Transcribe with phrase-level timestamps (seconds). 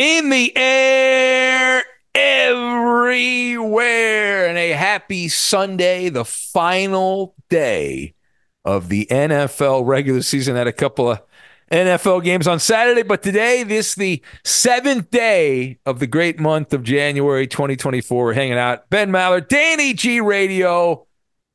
[0.00, 1.84] In the air
[2.14, 3.68] everywhere.
[4.48, 8.14] And a happy Sunday, the final day
[8.64, 10.56] of the NFL regular season.
[10.56, 11.20] Had a couple of
[11.70, 16.82] NFL games on Saturday, but today, this the seventh day of the great month of
[16.82, 18.24] January 2024.
[18.24, 18.88] We're hanging out.
[18.88, 21.06] Ben Maller, Danny G Radio,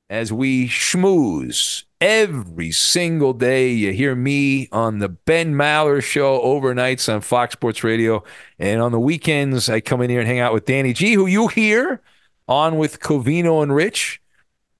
[0.07, 3.71] as we schmooze every single day.
[3.71, 8.23] You hear me on the Ben Maller show overnights on Fox Sports Radio.
[8.59, 11.25] And on the weekends, I come in here and hang out with Danny G, who
[11.25, 12.01] you hear
[12.47, 14.21] on with Covino and Rich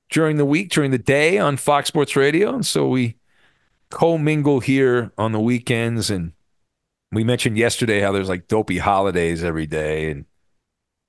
[0.10, 2.54] during the week, during the day on Fox Sports Radio.
[2.54, 3.16] And so we
[3.90, 6.10] commingle here on the weekends.
[6.10, 6.34] And
[7.12, 10.12] we mentioned yesterday how there's like dopey holidays every day.
[10.12, 10.26] And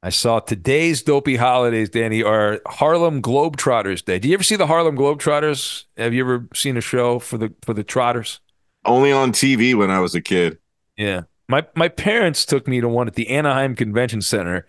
[0.06, 4.21] I saw today's dopey holidays, Danny, are Harlem Globetrotters Day.
[4.21, 5.83] Do you ever see the Harlem Globetrotters?
[5.97, 8.39] Have you ever seen a show for the for the Trotters?
[8.84, 10.59] Only on TV when I was a kid.
[10.97, 11.22] Yeah.
[11.49, 14.65] My my parents took me to one at the Anaheim Convention Center,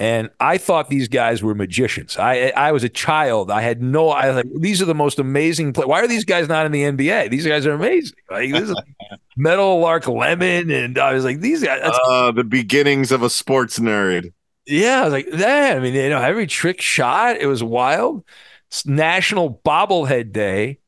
[0.00, 2.16] and I thought these guys were magicians.
[2.16, 3.50] I I was a child.
[3.50, 4.08] I had no.
[4.08, 5.74] I like these are the most amazing.
[5.74, 7.28] Play- Why are these guys not in the NBA?
[7.28, 8.16] These guys are amazing.
[8.30, 8.76] Like this is
[9.36, 11.80] Meadowlark Lemon, and I was like, these guys.
[12.06, 14.32] Uh, the beginnings of a sports nerd.
[14.68, 15.76] Yeah, I was like that.
[15.76, 18.24] I mean, you know, every trick shot, it was wild.
[18.66, 20.80] It's National Bobblehead Day.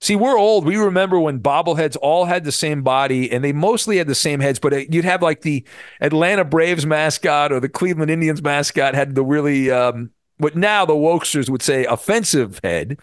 [0.00, 0.64] See, we're old.
[0.66, 4.40] We remember when bobbleheads all had the same body and they mostly had the same
[4.40, 5.66] heads, but it, you'd have like the
[6.00, 10.94] Atlanta Braves mascot or the Cleveland Indians mascot had the really, um, what now the
[10.94, 13.00] wokesters would say offensive head.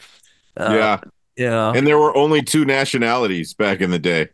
[0.55, 0.99] Uh, yeah.
[1.37, 4.29] Know, And there were only two nationalities back in the day.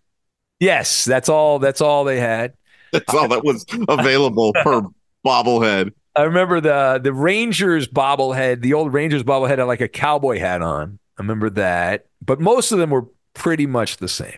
[0.60, 1.60] yes, that's all.
[1.60, 2.54] That's all they had.
[2.92, 4.82] That's all that was available per
[5.26, 5.94] bobblehead.
[6.16, 10.62] I remember the the Rangers bobblehead, the old Rangers bobblehead had like a cowboy hat
[10.62, 11.00] on.
[11.18, 14.38] I remember that, but most of them were pretty much the same.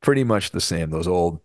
[0.00, 0.90] Pretty much the same.
[0.90, 1.40] Those old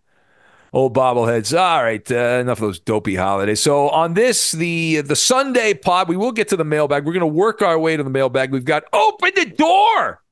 [0.72, 1.58] old bobbleheads.
[1.58, 3.60] All right, uh, enough of those dopey holidays.
[3.60, 7.04] So on this the the Sunday pod, we will get to the mailbag.
[7.04, 8.50] We're going to work our way to the mailbag.
[8.50, 10.22] We've got open the door,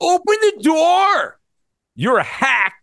[0.00, 1.38] open the door.
[1.94, 2.74] You're a hack.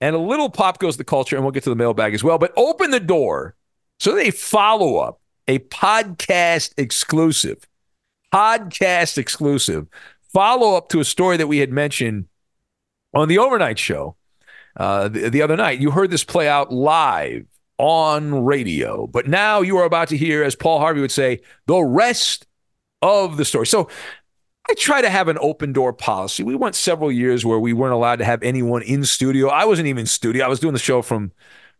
[0.00, 2.36] And a little pop goes the culture, and we'll get to the mailbag as well.
[2.36, 3.54] But open the door.
[4.02, 7.68] So they follow up a podcast exclusive,
[8.34, 9.86] podcast exclusive
[10.32, 12.26] follow up to a story that we had mentioned
[13.14, 14.16] on the overnight show
[14.76, 15.78] uh, the, the other night.
[15.78, 17.46] You heard this play out live
[17.78, 21.80] on radio, but now you are about to hear, as Paul Harvey would say, the
[21.80, 22.48] rest
[23.02, 23.68] of the story.
[23.68, 23.88] So
[24.68, 26.42] I try to have an open door policy.
[26.42, 29.46] We went several years where we weren't allowed to have anyone in studio.
[29.46, 30.44] I wasn't even in studio.
[30.44, 31.30] I was doing the show from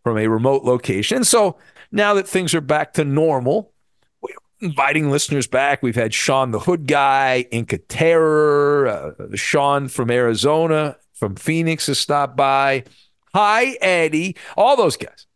[0.05, 1.25] from a remote location.
[1.25, 1.57] So
[1.93, 3.73] now that things are back to normal,
[4.21, 4.31] we're
[4.61, 5.83] inviting listeners back.
[5.83, 11.99] We've had Sean the Hood guy, Inca Terror, uh, Sean from Arizona, from Phoenix has
[11.99, 12.85] stopped by.
[13.35, 15.27] Hi, Eddie, all those guys.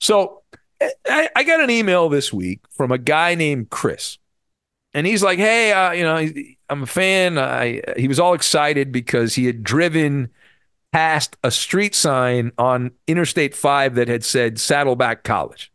[0.00, 0.42] So
[1.08, 4.18] I, I got an email this week from a guy named Chris.
[4.92, 6.32] And he's like, hey, uh, you know,
[6.68, 7.38] I'm a fan.
[7.38, 10.30] I, he was all excited because he had driven
[10.92, 15.69] past a street sign on Interstate 5 that had said Saddleback College.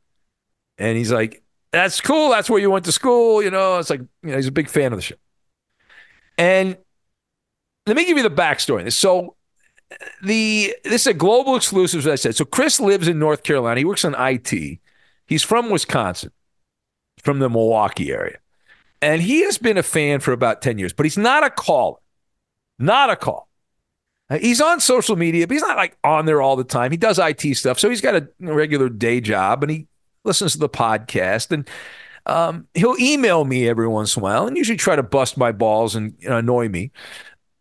[0.78, 2.30] And he's like, that's cool.
[2.30, 3.44] That's where you went to school.
[3.44, 5.16] You know, it's like, you know, he's a big fan of the show.
[6.38, 6.78] And
[7.86, 8.92] let me give you the backstory.
[8.92, 9.36] So
[10.24, 12.36] the this is a global exclusive, as I said.
[12.36, 13.80] So Chris lives in North Carolina.
[13.80, 14.80] He works on IT.
[15.28, 16.32] He's from Wisconsin,
[17.22, 18.38] from the Milwaukee area.
[19.02, 22.00] And he has been a fan for about 10 years, but he's not a caller.
[22.80, 23.48] Not a call.
[24.40, 26.92] He's on social media, but he's not like on there all the time.
[26.92, 27.80] He does IT stuff.
[27.80, 29.88] So he's got a regular day job and he
[30.26, 31.52] listens to the podcast.
[31.52, 31.70] And
[32.26, 35.52] um, he'll email me every once in a while and usually try to bust my
[35.52, 36.92] balls and you know, annoy me.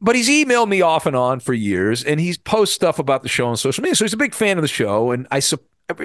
[0.00, 3.28] But he's emailed me off and on for years, and he's post stuff about the
[3.28, 3.94] show on social media.
[3.94, 5.40] So he's a big fan of the show, and I,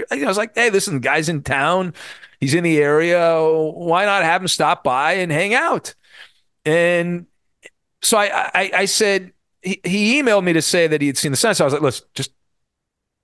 [0.09, 1.93] I was like, hey, listen, guy's in town,
[2.39, 3.41] he's in the area.
[3.41, 5.95] Why not have him stop by and hang out?
[6.63, 7.25] And
[8.01, 11.31] so I, I, I said he, he emailed me to say that he had seen
[11.31, 11.55] the sign.
[11.55, 12.31] So I was like, let's just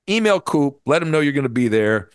[0.09, 2.09] email Coop, let him know you're going to be there,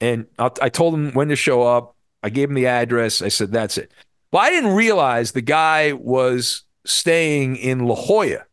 [0.00, 1.96] and I'll, I told him when to show up.
[2.22, 3.22] I gave him the address.
[3.22, 3.92] I said, that's it.
[4.32, 8.44] Well, I didn't realize the guy was staying in La Jolla.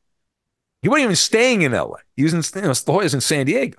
[0.81, 1.97] He wasn't even staying in LA.
[2.15, 3.77] He was in you know, La Jolla's in San Diego.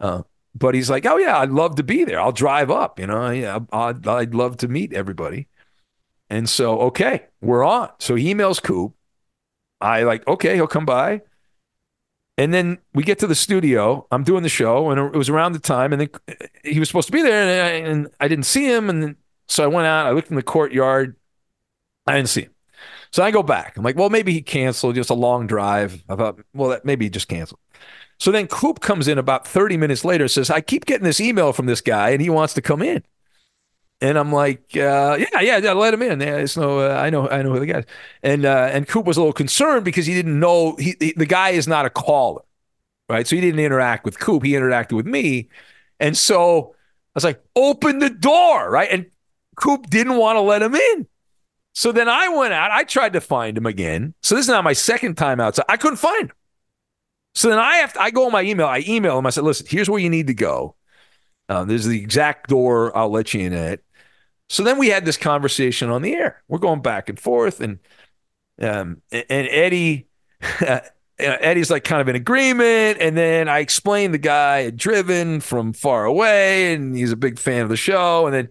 [0.00, 0.22] Uh,
[0.54, 2.20] but he's like, oh yeah, I'd love to be there.
[2.20, 2.98] I'll drive up.
[2.98, 5.48] You know, yeah, I'd, I'd love to meet everybody.
[6.30, 7.90] And so, okay, we're on.
[7.98, 8.94] So he emails Coop.
[9.80, 11.22] I like, okay, he'll come by.
[12.38, 14.06] And then we get to the studio.
[14.12, 16.88] I'm doing the show, and it was around the time, and then uh, he was
[16.88, 18.88] supposed to be there, and I, and I didn't see him.
[18.88, 19.16] And
[19.48, 20.06] so I went out.
[20.06, 21.16] I looked in the courtyard.
[22.06, 22.54] I didn't see him.
[23.10, 23.76] So I go back.
[23.76, 24.94] I'm like, well, maybe he canceled.
[24.94, 26.04] Just a long drive.
[26.08, 27.58] I thought, well, that, maybe he just canceled.
[28.20, 30.28] So then Coop comes in about 30 minutes later.
[30.28, 33.02] Says, I keep getting this email from this guy, and he wants to come in.
[34.00, 36.20] And I'm like, uh, yeah, yeah, yeah, let him in.
[36.20, 37.84] Yeah, it's no, uh, I know, I know who the guy is.
[38.22, 41.26] And uh, and Coop was a little concerned because he didn't know he, he, the
[41.26, 42.42] guy is not a caller,
[43.08, 43.26] right?
[43.26, 44.44] So he didn't interact with Coop.
[44.44, 45.48] He interacted with me,
[45.98, 48.88] and so I was like, open the door, right?
[48.88, 49.06] And
[49.56, 51.08] Coop didn't want to let him in.
[51.74, 52.70] So then I went out.
[52.70, 54.14] I tried to find him again.
[54.22, 55.64] So this is now my second time outside.
[55.68, 56.36] I couldn't find him.
[57.34, 58.66] So then I have to, I go on my email.
[58.66, 59.26] I email him.
[59.26, 60.74] I said, listen, here's where you need to go.
[61.48, 62.96] Uh, there's the exact door.
[62.96, 63.80] I'll let you in at.
[64.48, 66.42] So then we had this conversation on the air.
[66.48, 67.78] We're going back and forth, and
[68.60, 70.08] um, and Eddie,
[71.18, 72.98] Eddie's like kind of in agreement.
[73.00, 77.38] And then I explained the guy had driven from far away, and he's a big
[77.38, 78.26] fan of the show.
[78.26, 78.48] And then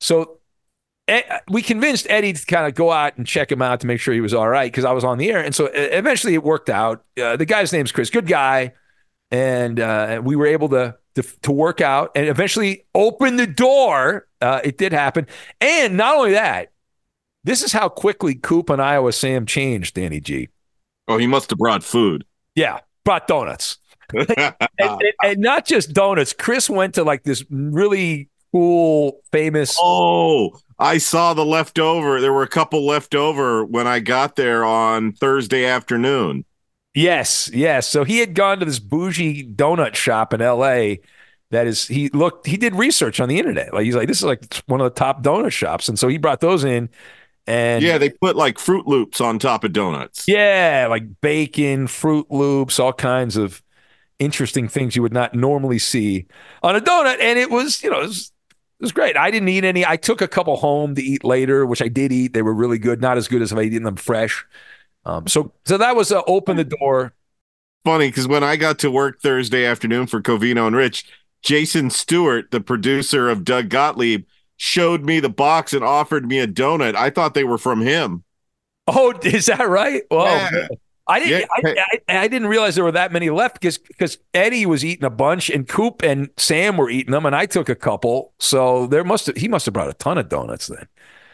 [0.00, 0.38] so
[1.50, 4.14] we convinced Eddie to kind of go out and check him out to make sure
[4.14, 5.44] he was all right because I was on the air.
[5.44, 7.04] And so eventually it worked out.
[7.20, 8.72] Uh, the guy's name's Chris, good guy.
[9.30, 14.26] And uh, we were able to, to, to work out and eventually open the door.
[14.40, 15.26] Uh, it did happen.
[15.60, 16.72] And not only that,
[17.44, 20.48] this is how quickly Coop and Iowa Sam changed, Danny G.
[21.06, 22.24] Oh, he must have brought food.
[22.54, 23.78] Yeah, brought donuts.
[24.12, 26.32] and, and, and, not just donuts.
[26.32, 29.76] Chris went to like this really cool, famous.
[29.80, 32.20] Oh, I saw the leftover.
[32.20, 36.44] There were a couple left over when I got there on Thursday afternoon.
[36.94, 37.88] Yes, yes.
[37.88, 41.00] So he had gone to this bougie donut shop in L.A.
[41.50, 43.74] That is, he looked, he did research on the internet.
[43.74, 46.18] Like he's like, this is like one of the top donut shops, and so he
[46.18, 46.88] brought those in.
[47.46, 50.26] And yeah, they put like Fruit Loops on top of donuts.
[50.26, 53.62] Yeah, like bacon, Fruit Loops, all kinds of
[54.18, 56.26] interesting things you would not normally see
[56.62, 57.20] on a donut.
[57.20, 58.32] And it was, you know, it was
[58.80, 59.16] it was great.
[59.16, 59.84] I didn't eat any.
[59.84, 62.32] I took a couple home to eat later, which I did eat.
[62.32, 63.00] They were really good.
[63.00, 64.44] Not as good as if I eaten them fresh.
[65.06, 67.14] Um, so, so that was uh, open the door.
[67.84, 71.06] Funny because when I got to work Thursday afternoon for Covino and Rich,
[71.42, 74.24] Jason Stewart, the producer of Doug Gottlieb,
[74.56, 76.94] showed me the box and offered me a donut.
[76.94, 78.24] I thought they were from him.
[78.86, 80.02] Oh, is that right?
[80.10, 80.68] Well, yeah.
[81.06, 81.48] I didn't.
[81.62, 81.84] Yeah.
[81.84, 85.04] I, I, I, didn't realize there were that many left because because Eddie was eating
[85.04, 88.32] a bunch and Coop and Sam were eating them, and I took a couple.
[88.38, 90.86] So there must have he must have brought a ton of donuts then.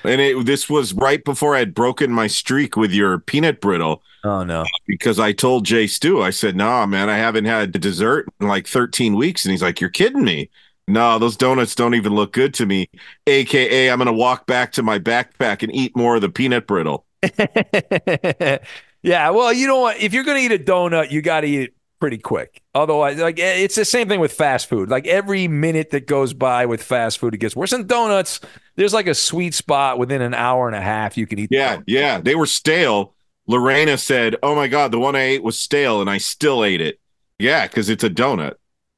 [0.04, 4.02] And it, this was right before I had broken my streak with your peanut brittle.
[4.25, 4.64] Oh no!
[4.87, 8.66] Because I told Jay Stu, I said, "Nah, man, I haven't had dessert in like
[8.66, 10.50] 13 weeks," and he's like, "You're kidding me."
[10.88, 12.88] No, those donuts don't even look good to me.
[13.26, 16.66] AKA, I'm going to walk back to my backpack and eat more of the peanut
[16.66, 17.07] brittle.
[19.02, 19.99] Yeah, well, you know what?
[19.99, 22.62] If you're going to eat a donut, you got to eat it pretty quick.
[22.75, 24.88] Otherwise, like eh, it's the same thing with fast food.
[24.88, 27.73] Like every minute that goes by with fast food, it gets worse.
[27.73, 28.40] And donuts,
[28.76, 31.50] there's like a sweet spot within an hour and a half you can eat.
[31.52, 33.14] Yeah, yeah, they were stale.
[33.47, 36.80] Lorena said, "Oh my god, the one I ate was stale, and I still ate
[36.80, 36.99] it."
[37.38, 38.54] Yeah, because it's a donut,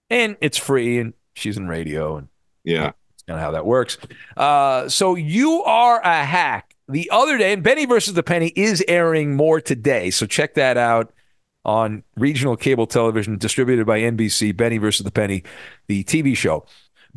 [0.09, 2.29] and it's free, and she's in radio, and
[2.65, 3.99] yeah, that's kind of how that works.
[4.37, 8.85] Uh, so you are a hack the other day, and Benny versus the Penny is
[8.89, 10.11] airing more today.
[10.11, 11.13] So check that out
[11.65, 15.43] on regional cable television distributed by NBC, Benny versus the Penny,
[15.87, 16.67] the TV show.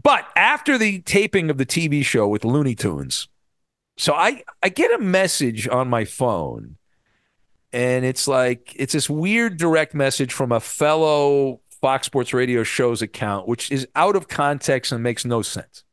[0.01, 3.27] But after the taping of the TV show with Looney Tunes,
[3.97, 6.75] so I I get a message on my phone,
[7.71, 13.01] and it's like it's this weird direct message from a fellow Fox Sports Radio show's
[13.01, 15.83] account, which is out of context and makes no sense.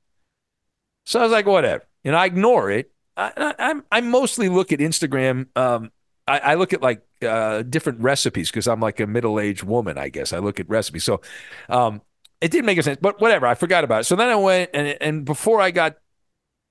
[1.05, 2.91] So I was like, whatever, and I ignore it.
[3.17, 5.47] I, I, I mostly look at Instagram.
[5.57, 5.93] Um,
[6.27, 9.99] I, I look at like uh, different recipes because I'm like a middle aged woman,
[9.99, 10.33] I guess.
[10.33, 11.05] I look at recipes.
[11.05, 11.21] So
[11.69, 12.01] um,
[12.41, 13.47] it didn't make a sense, but whatever.
[13.47, 14.05] I forgot about it.
[14.05, 15.97] So then I went and and before I got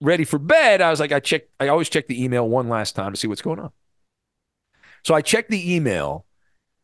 [0.02, 1.44] ready for bed, I was like, I check.
[1.60, 3.72] I always check the email one last time to see what's going on.
[5.04, 6.26] So I checked the email,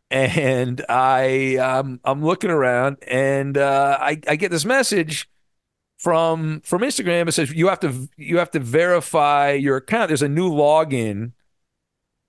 [0.10, 5.30] and I um, I'm looking around, and uh, I I get this message
[5.98, 7.28] from from Instagram.
[7.28, 10.10] It says you have to you have to verify your account.
[10.10, 11.34] There's a new login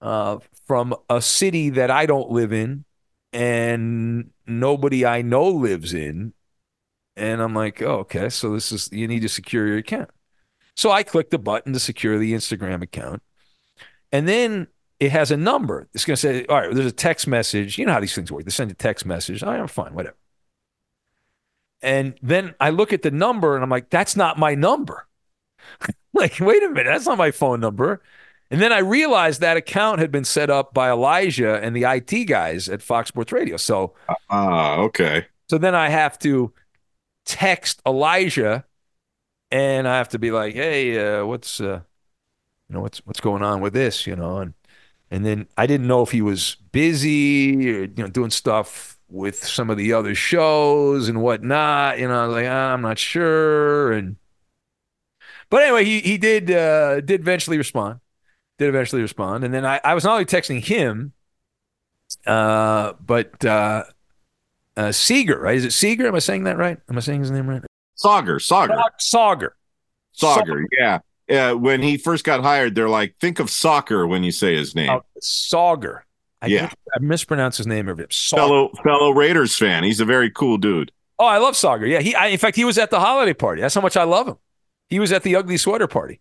[0.00, 2.84] uh, from a city that I don't live in,
[3.32, 6.32] and nobody I know lives in.
[7.16, 10.10] And I'm like, oh, okay, so this is you need to secure your account.
[10.76, 13.22] So I click the button to secure the Instagram account.
[14.12, 14.68] And then
[15.00, 15.88] it has a number.
[15.92, 17.78] It's going to say, all right, there's a text message.
[17.78, 18.44] You know how these things work.
[18.44, 19.42] They send a text message.
[19.42, 20.16] I'm fine, whatever.
[21.82, 25.06] And then I look at the number and I'm like, that's not my number.
[26.12, 28.02] like, wait a minute, that's not my phone number.
[28.50, 32.24] And then I realized that account had been set up by Elijah and the IT
[32.24, 33.58] guys at Fox Sports Radio.
[33.58, 33.94] So,
[34.30, 35.26] ah, uh, okay.
[35.50, 36.52] So then I have to
[37.24, 38.64] text Elijah
[39.50, 41.80] and I have to be like, "Hey, uh, what's uh,
[42.68, 44.54] you know what's what's going on with this?" You know, and
[45.10, 49.42] and then I didn't know if he was busy or you know doing stuff with
[49.42, 51.98] some of the other shows and whatnot.
[51.98, 54.16] You know, I was like, ah, I'm not sure, and
[55.50, 58.00] but anyway, he he did uh, did eventually respond,
[58.58, 61.12] did eventually respond, and then I I was not only texting him,
[62.26, 63.84] uh, but uh,
[64.76, 65.56] uh, Seeger, right?
[65.56, 66.06] Is it Seeger?
[66.06, 66.78] Am I saying that right?
[66.88, 67.62] Am I saying his name right?
[67.96, 69.50] Sauger, Sauger, Sauger,
[70.16, 70.64] Sauger.
[70.78, 70.98] Yeah,
[71.28, 71.52] yeah.
[71.52, 74.90] When he first got hired, they're like, think of soccer when you say his name.
[74.90, 76.00] Uh, Sauger.
[76.40, 79.82] I yeah, I mispronounced his name every fellow fellow Raiders fan.
[79.82, 80.92] He's a very cool dude.
[81.18, 81.88] Oh, I love Sauger.
[81.88, 82.14] Yeah, he.
[82.14, 83.60] I, in fact, he was at the holiday party.
[83.60, 84.36] That's how much I love him.
[84.88, 86.20] He was at the ugly sweater party.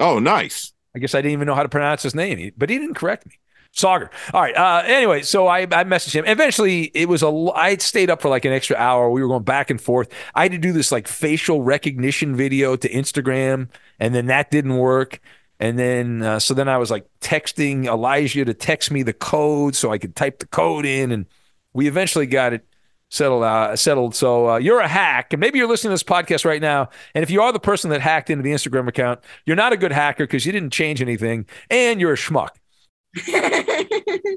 [0.00, 0.72] Oh, nice.
[0.98, 3.26] I guess I didn't even know how to pronounce his name, but he didn't correct
[3.26, 3.38] me.
[3.74, 4.10] Sauger.
[4.32, 4.56] All right.
[4.56, 6.24] Uh, anyway, so I, I messaged him.
[6.26, 7.28] Eventually, it was a.
[7.54, 9.10] I stayed up for like an extra hour.
[9.10, 10.08] We were going back and forth.
[10.34, 13.68] I had to do this like facial recognition video to Instagram,
[14.00, 15.20] and then that didn't work.
[15.60, 19.74] And then, uh, so then I was like texting Elijah to text me the code
[19.74, 21.26] so I could type the code in, and
[21.72, 22.64] we eventually got it
[23.10, 23.44] settled.
[23.44, 24.14] Uh, settled.
[24.14, 26.88] So uh, you're a hack, and maybe you're listening to this podcast right now.
[27.14, 29.76] And if you are the person that hacked into the Instagram account, you're not a
[29.76, 32.50] good hacker because you didn't change anything, and you're a schmuck.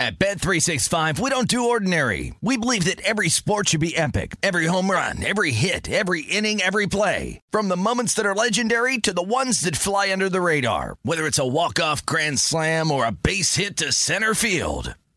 [0.00, 2.32] At Bet365, we don't do ordinary.
[2.40, 4.36] We believe that every sport should be epic.
[4.44, 7.40] Every home run, every hit, every inning, every play.
[7.50, 10.98] From the moments that are legendary to the ones that fly under the radar.
[11.02, 14.94] Whether it's a walk-off grand slam or a base hit to center field.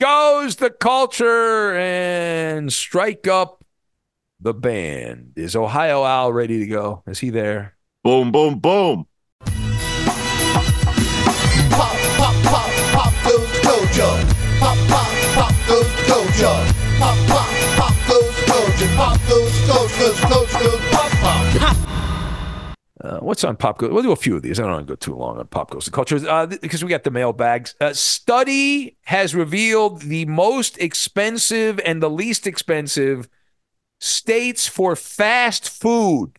[0.00, 3.64] goes the culture and strike up
[4.40, 5.32] the band.
[5.36, 7.02] Is Ohio Al ready to go?
[7.06, 7.76] Is he there?
[8.04, 9.06] Boom, boom, boom.
[9.40, 9.54] Pop,
[12.16, 14.18] pop, pop, pop goes the culture.
[14.60, 16.60] Pop, pop, pop goes the culture.
[16.98, 18.90] Pop, pop, pop goes the culture.
[18.96, 22.05] Pop goes the culture, goes culture, goes pop, pop.
[23.06, 23.92] Uh, what's on Pop Goes?
[23.92, 24.58] We'll do a few of these.
[24.58, 27.10] I don't want to go too long on Pop Culture uh, because we got the
[27.12, 27.76] mailbags.
[27.80, 33.28] Uh, study has revealed the most expensive and the least expensive
[34.00, 36.32] states for fast food.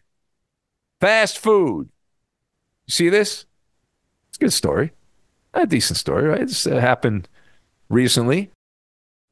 [1.00, 1.90] Fast food.
[2.90, 3.46] See this?
[4.28, 4.92] It's a good story.
[5.54, 6.48] A decent story, right?
[6.48, 7.30] This uh, happened
[7.88, 8.52] recently.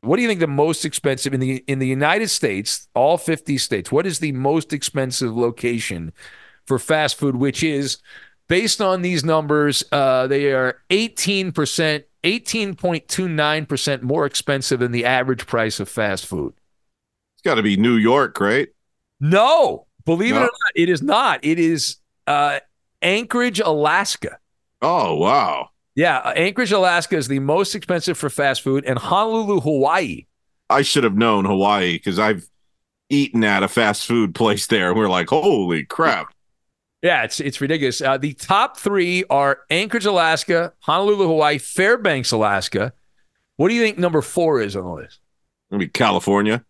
[0.01, 3.57] What do you think the most expensive in the in the United States, all 50
[3.57, 3.91] states?
[3.91, 6.13] What is the most expensive location
[6.65, 7.97] for fast food, which is
[8.47, 11.51] based on these numbers, uh, they are 18%,
[12.23, 16.53] 18.29% more expensive than the average price of fast food.
[17.35, 18.69] It's got to be New York, right?
[19.19, 21.39] No, believe it or not, it is not.
[21.43, 22.59] It is uh,
[23.01, 24.39] Anchorage, Alaska.
[24.81, 25.69] Oh, wow.
[25.95, 30.25] Yeah, Anchorage, Alaska is the most expensive for fast food, and Honolulu, Hawaii.
[30.69, 32.47] I should have known Hawaii because I've
[33.09, 34.89] eaten at a fast food place there.
[34.89, 36.33] And we're like, holy crap.
[37.01, 38.01] Yeah, it's it's ridiculous.
[38.01, 42.93] Uh, the top three are Anchorage, Alaska, Honolulu, Hawaii, Fairbanks, Alaska.
[43.57, 45.19] What do you think number four is on the list?
[45.71, 46.63] I mean, California,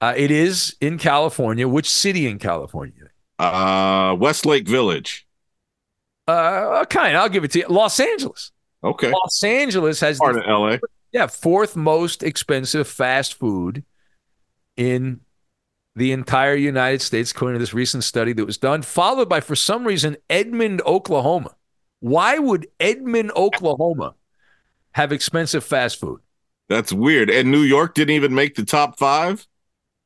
[0.00, 1.66] Uh, it is in California.
[1.68, 3.10] Which city in California?
[3.38, 5.26] uh, Westlake Village.
[6.26, 7.16] Uh, kind.
[7.16, 7.66] I'll give it to you.
[7.68, 8.52] Los Angeles.
[8.84, 9.10] Okay.
[9.10, 10.76] Los Angeles has Part of LA.
[11.12, 13.82] yeah fourth most expensive fast food
[14.76, 15.20] in
[15.98, 18.82] the entire United States, according to this recent study that was done.
[18.82, 21.54] Followed by, for some reason, Edmond, Oklahoma.
[22.00, 24.14] Why would Edmond, Oklahoma,
[24.92, 26.20] have expensive fast food?
[26.68, 27.30] That's weird.
[27.30, 29.46] And New York didn't even make the top five.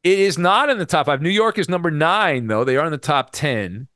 [0.03, 1.23] It is not in the top five.
[1.23, 2.65] New York is number nine, though.
[2.65, 3.89] They are in the top 10.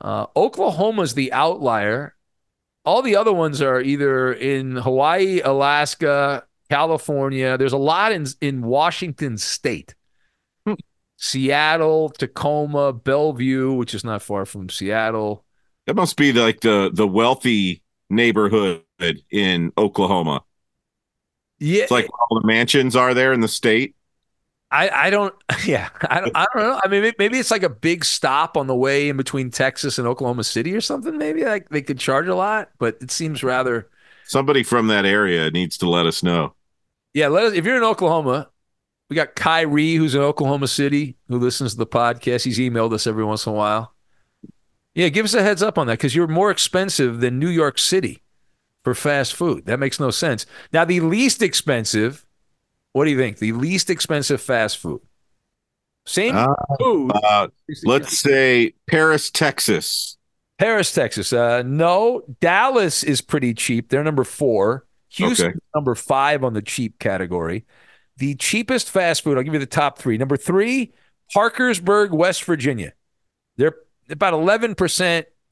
[0.00, 2.14] Uh, Oklahoma's the outlier.
[2.84, 7.56] All the other ones are either in Hawaii, Alaska, California.
[7.56, 9.94] There's a lot in, in Washington state.
[11.24, 15.44] Seattle, Tacoma, Bellevue, which is not far from Seattle.
[15.86, 18.82] That must be like the the wealthy neighborhood
[19.30, 20.44] in Oklahoma.
[21.58, 23.94] Yeah, It's like all the mansions are there in the state.
[24.70, 25.34] I, I don't
[25.66, 28.66] yeah I don't, I don't know I mean maybe it's like a big stop on
[28.66, 32.26] the way in between Texas and Oklahoma City or something maybe like they could charge
[32.28, 33.88] a lot but it seems rather
[34.24, 36.54] Somebody from that area needs to let us know.
[37.12, 38.50] yeah let us if you're in Oklahoma
[39.10, 43.06] we got Kyrie who's in Oklahoma City who listens to the podcast he's emailed us
[43.06, 43.94] every once in a while
[44.94, 47.78] yeah give us a heads up on that because you're more expensive than New York
[47.78, 48.22] City
[48.82, 52.26] for fast food that makes no sense now the least expensive
[52.92, 55.00] what do you think the least expensive fast food
[56.06, 56.46] same Uh,
[56.78, 57.48] food Uh,
[57.84, 60.18] let's say Paris, Texas.
[60.58, 61.32] Paris, Texas.
[61.32, 63.88] Uh, no, Dallas is pretty cheap.
[63.88, 64.86] They're number four.
[65.08, 65.58] Houston, Okay.
[65.74, 67.64] number five on the cheap category.
[68.18, 70.16] The cheapest fast food, I'll give you the top three.
[70.18, 70.92] Number three,
[71.32, 72.92] Parkersburg, West Virginia.
[73.56, 73.74] They're
[74.08, 74.76] about 11%,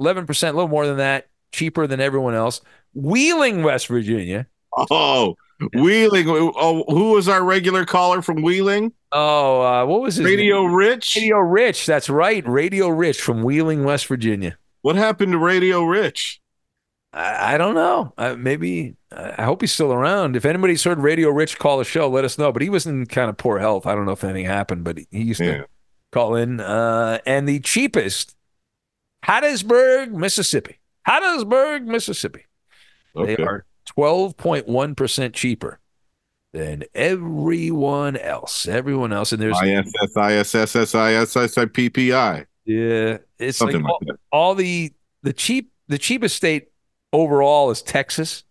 [0.01, 2.61] 11%, a little more than that, cheaper than everyone else.
[2.95, 4.47] Wheeling, West Virginia.
[4.91, 5.37] Oh,
[5.75, 6.27] Wheeling.
[6.29, 8.93] Oh, who was our regular caller from Wheeling?
[9.13, 10.75] Oh, uh, what was his Radio name?
[10.75, 11.17] Rich.
[11.17, 11.87] Radio Rich.
[11.87, 12.47] That's right.
[12.47, 14.59] Radio Rich from Wheeling, West Virginia.
[14.83, 16.41] What happened to Radio Rich?
[17.13, 18.13] I, I don't know.
[18.17, 20.37] Uh, maybe I hope he's still around.
[20.37, 22.53] If anybody's heard Radio Rich call the show, let us know.
[22.53, 23.87] But he was in kind of poor health.
[23.87, 25.59] I don't know if anything happened, but he used Yeah.
[25.59, 25.67] to
[26.11, 26.61] call in.
[26.61, 28.35] Uh, and the cheapest,
[29.25, 30.79] Hattiesburg, Mississippi.
[31.07, 32.47] Hattiesburg, Mississippi.
[33.15, 33.37] Okay.
[33.37, 33.67] They are
[33.99, 35.79] 12.1% cheaper
[36.53, 38.67] than everyone else.
[38.67, 39.33] Everyone else.
[39.33, 42.47] And there's ISS, ISS, ISS, PPI.
[42.65, 44.17] yeah, it's Something like like all, that.
[44.31, 46.69] all the the cheap the cheapest state
[47.13, 48.45] overall is Texas,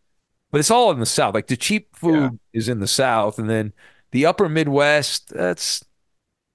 [0.52, 1.34] but it's all in the South.
[1.34, 3.74] Like the cheap food is in the South, and then
[4.12, 5.30] the Upper Midwest.
[5.30, 5.84] That's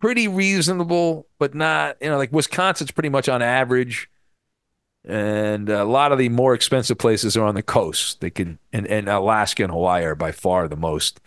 [0.00, 4.10] pretty reasonable, but not you know like Wisconsin's pretty much on average,
[5.04, 8.20] and a lot of the more expensive places are on the coast.
[8.20, 11.20] They can and and Alaska and Hawaii are by far the most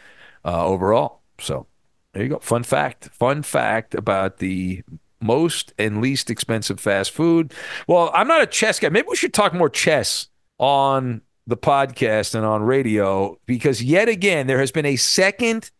[0.45, 1.21] uh, overall.
[1.39, 1.67] So
[2.13, 2.39] there you go.
[2.39, 3.09] Fun fact.
[3.09, 4.83] Fun fact about the
[5.21, 7.53] most and least expensive fast food.
[7.87, 8.89] Well, I'm not a chess guy.
[8.89, 10.28] Maybe we should talk more chess
[10.59, 15.71] on the podcast and on radio because yet again there has been a second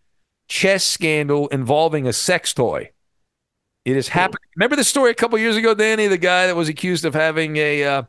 [0.47, 2.89] chess scandal involving a sex toy.
[3.85, 4.39] It has happened.
[4.55, 7.55] Remember the story a couple years ago, Danny, the guy that was accused of having
[7.57, 8.03] a uh,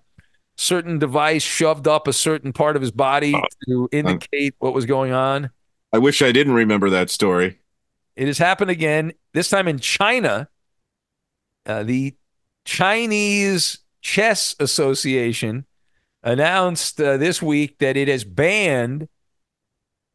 [0.57, 3.35] certain device shoved up a certain part of his body
[3.69, 5.51] to indicate what was going on.
[5.93, 7.61] I wish I didn't remember that story.
[8.17, 9.13] It has happened again.
[9.33, 10.49] This time in China.
[11.67, 12.15] Uh, the
[12.65, 15.67] Chinese Chess Association
[16.23, 19.09] announced uh, this week that it has banned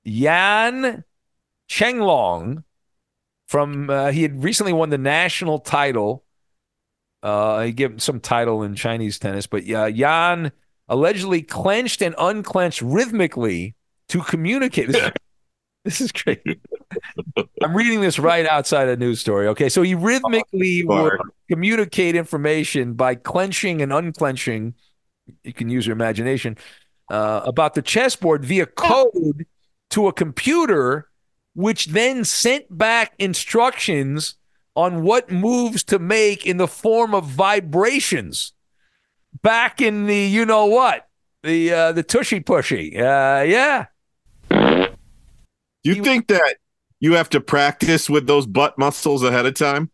[0.03, 1.03] Yan
[1.69, 2.63] Chenglong
[3.47, 3.89] from.
[3.89, 6.23] Uh, he had recently won the national title.
[7.23, 10.51] Uh, he gave him some title in Chinese tennis, but uh, Yan
[10.87, 13.75] allegedly clenched and unclenched rhythmically
[14.09, 14.89] to communicate.
[14.89, 15.11] This,
[15.83, 16.41] this is great.
[17.63, 19.47] I'm reading this right outside a news story.
[19.47, 21.13] Okay, so he rhythmically Oh, would
[21.49, 24.75] communicate information by clenching and unclenching.
[25.43, 26.57] You can use your imagination
[27.09, 29.45] uh, about the chessboard via code
[29.91, 31.09] to a computer,
[31.53, 34.35] which then sent back instructions
[34.75, 38.53] on what moves to make in the form of vibrations.
[39.41, 41.07] Back in the, you know what,
[41.43, 43.85] the uh, the tushy pushy, uh, yeah.
[45.83, 46.55] You think that
[46.99, 49.91] you have to practice with those butt muscles ahead of time?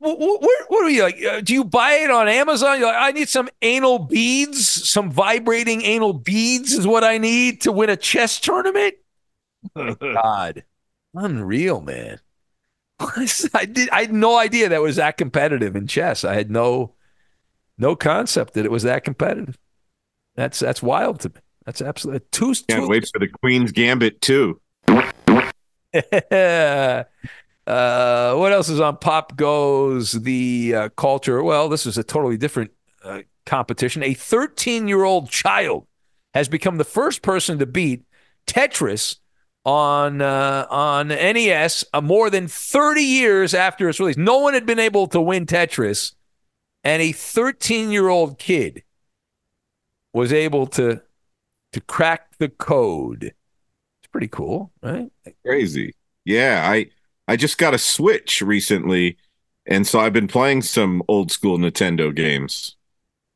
[0.00, 1.22] What, what, what are you like?
[1.24, 2.78] Uh, do you buy it on Amazon?
[2.78, 7.62] You're like, I need some anal beads, some vibrating anal beads is what I need
[7.62, 8.94] to win a chess tournament.
[9.74, 10.64] My God,
[11.14, 12.20] unreal, man.
[13.00, 13.90] I did.
[13.90, 16.24] I had no idea that was that competitive in chess.
[16.24, 16.94] I had no,
[17.76, 19.58] no concept that it was that competitive.
[20.36, 21.40] That's that's wild to me.
[21.64, 22.54] That's absolutely two.
[22.68, 24.60] Can't two wait for the Queen's Gambit too.
[27.68, 31.42] uh, what else is on Pop Goes the uh, culture?
[31.42, 32.70] Well, this is a totally different
[33.04, 34.02] uh, competition.
[34.02, 35.86] A 13 year old child
[36.32, 38.04] has become the first person to beat
[38.46, 39.16] Tetris
[39.66, 44.16] on uh, on NES uh, more than 30 years after its release.
[44.16, 46.14] No one had been able to win Tetris,
[46.84, 48.82] and a 13 year old kid
[50.14, 51.02] was able to
[51.74, 53.24] to crack the code.
[53.24, 55.12] It's pretty cool, right?
[55.44, 55.94] Crazy.
[56.24, 56.86] Yeah, I
[57.28, 59.18] I just got a Switch recently,
[59.66, 62.76] and so I've been playing some old school Nintendo games.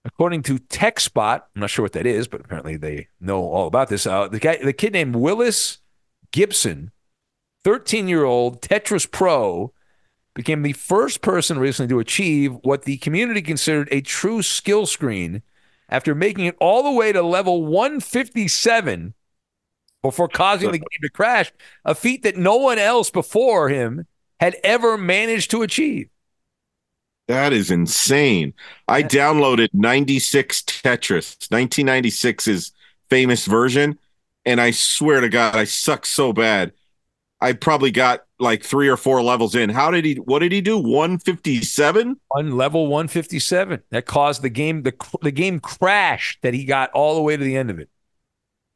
[0.07, 3.91] According to TechSpot, I'm not sure what that is, but apparently they know all about
[3.91, 4.07] this.
[4.07, 5.79] Uh, the guy, the kid named Willis
[6.33, 6.91] Gibson,
[7.65, 9.75] 13 year old Tetris Pro,
[10.35, 15.43] became the first person recently to achieve what the community considered a true skill screen
[15.91, 19.13] after making it all the way to level 157
[20.03, 21.53] before causing the game to crash,
[21.85, 24.07] a feat that no one else before him
[24.41, 26.09] had ever managed to achieve.
[27.29, 28.53] That is insane.
[28.89, 32.73] I downloaded 96 Tetris, 1996's
[33.09, 33.99] famous version,
[34.45, 36.73] and I swear to God, I suck so bad.
[37.41, 39.71] I probably got like three or four levels in.
[39.71, 40.15] How did he?
[40.15, 40.79] What did he do?
[40.79, 42.21] 157?
[42.31, 46.41] on level 157 that caused the game the the game crashed.
[46.43, 47.89] that he got all the way to the end of it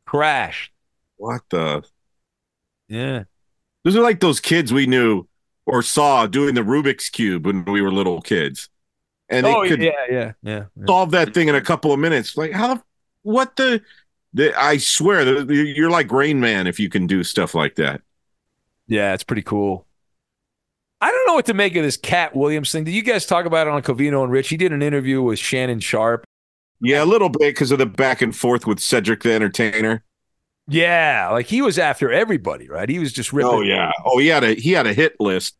[0.05, 0.73] crashed
[1.17, 1.83] What the?
[2.89, 3.25] yeah
[3.85, 5.27] Those are like those kids we knew
[5.67, 8.69] or saw doing the Rubik's cube when we were little kids,
[9.29, 12.37] and they oh could yeah yeah yeah solve that thing in a couple of minutes.
[12.37, 12.83] Like how the
[13.23, 13.83] what the?
[14.35, 18.03] the I swear you're like Rain Man if you can do stuff like that.
[18.87, 19.87] yeah it's pretty cool
[21.01, 23.47] i don't know what to make of this Katt Williams thing did you guys talk
[23.47, 26.25] about it on covino and rich he did an interview with Shannon Sharpe
[26.81, 30.05] Yeah, a little bit because of the back and forth with Cedric the Entertainer.
[30.69, 34.27] Yeah like he was after everybody right he was just ripping Oh yeah, oh he
[34.29, 35.57] had a he had a hit list.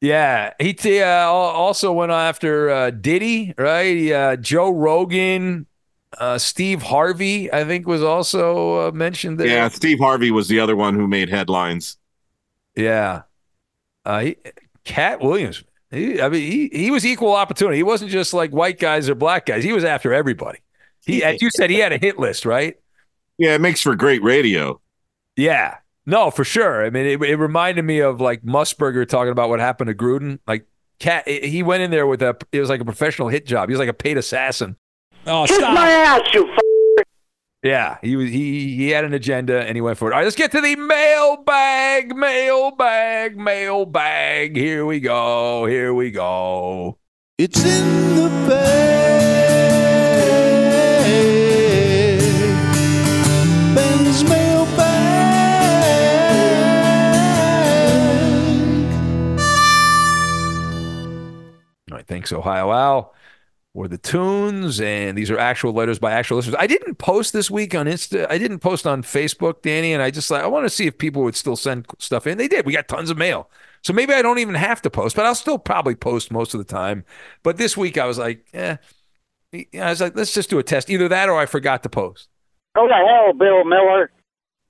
[0.00, 4.10] Yeah, he t- uh, also went after uh, Diddy, right?
[4.12, 5.66] Uh, Joe Rogan,
[6.18, 9.48] uh, Steve Harvey, I think was also uh, mentioned there.
[9.48, 11.96] Yeah, Steve Harvey was the other one who made headlines.
[12.76, 13.22] yeah.
[14.04, 14.36] Uh, he,
[14.84, 17.76] Katt Williams, he, I mean, he he was equal opportunity.
[17.76, 19.64] He wasn't just like white guys or black guys.
[19.64, 20.60] He was after everybody.
[21.04, 22.76] He, as you said, he had a hit list, right?
[23.38, 24.80] Yeah, it makes for great radio.
[25.36, 25.78] Yeah.
[26.06, 26.84] No, for sure.
[26.84, 30.38] I mean, it, it reminded me of like Musburger talking about what happened to Gruden.
[30.46, 30.66] Like,
[30.98, 33.68] Katt, he went in there with a, it was like a professional hit job.
[33.68, 34.76] He was like a paid assassin.
[35.26, 35.74] Oh, stop.
[35.74, 37.04] My ass, you f-
[37.62, 40.14] Yeah, he was he he had an agenda and he went for it.
[40.14, 44.56] All right, let's get to the mailbag, mailbag, mailbag.
[44.56, 45.66] Here we go.
[45.66, 46.98] Here we go.
[47.36, 49.97] It's in the bag.
[62.08, 63.14] Thanks, Ohio Al.
[63.74, 66.56] or the tunes, and these are actual letters by actual listeners.
[66.58, 68.26] I didn't post this week on Insta.
[68.28, 70.98] I didn't post on Facebook, Danny, and I just like I want to see if
[70.98, 72.38] people would still send stuff in.
[72.38, 72.66] They did.
[72.66, 73.50] We got tons of mail,
[73.82, 76.58] so maybe I don't even have to post, but I'll still probably post most of
[76.58, 77.04] the time.
[77.42, 78.76] But this week I was like, eh.
[79.52, 80.90] I was like, let's just do a test.
[80.90, 82.28] Either that or I forgot to post.
[82.74, 84.10] Go to hell, Bill Miller.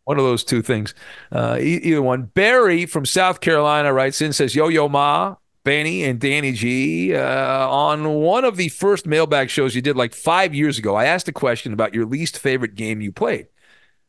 [0.05, 0.95] One of those two things.
[1.33, 2.31] Uh, either one.
[2.33, 5.35] Barry from South Carolina writes in, says, Yo, yo, ma,
[5.69, 7.15] Benny and Danny G.
[7.15, 11.05] Uh, on one of the first mailbag shows you did like five years ago, I
[11.05, 13.49] asked a question about your least favorite game you played.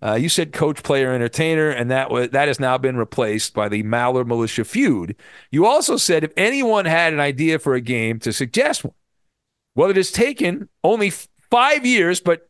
[0.02, 3.68] Uh, you said coach, player, entertainer, and that was that has now been replaced by
[3.68, 5.18] the Maller Militia feud.
[5.52, 8.94] You also said if anyone had an idea for a game to suggest one.
[9.76, 12.50] Well, it has taken only f- five years, but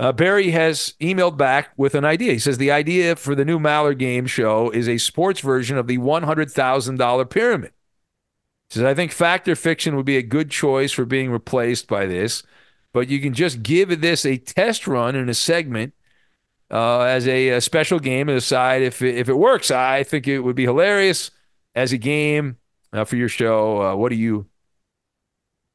[0.00, 2.32] uh, Barry has emailed back with an idea.
[2.32, 5.86] He says the idea for the new Maller game show is a sports version of
[5.86, 7.72] the $100,000 pyramid.
[8.70, 12.06] Says, I think fact or fiction would be a good choice for being replaced by
[12.06, 12.42] this,
[12.92, 15.94] but you can just give this a test run in a segment
[16.70, 19.70] uh, as a, a, special game and decide if it, if it works.
[19.70, 21.30] I think it would be hilarious
[21.74, 22.58] as a game
[22.92, 23.82] uh, for your show.
[23.82, 24.46] Uh, what do you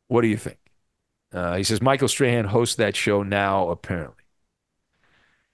[0.07, 0.59] what do you think?
[1.33, 4.22] Uh, he says Michael Strahan hosts that show now, apparently.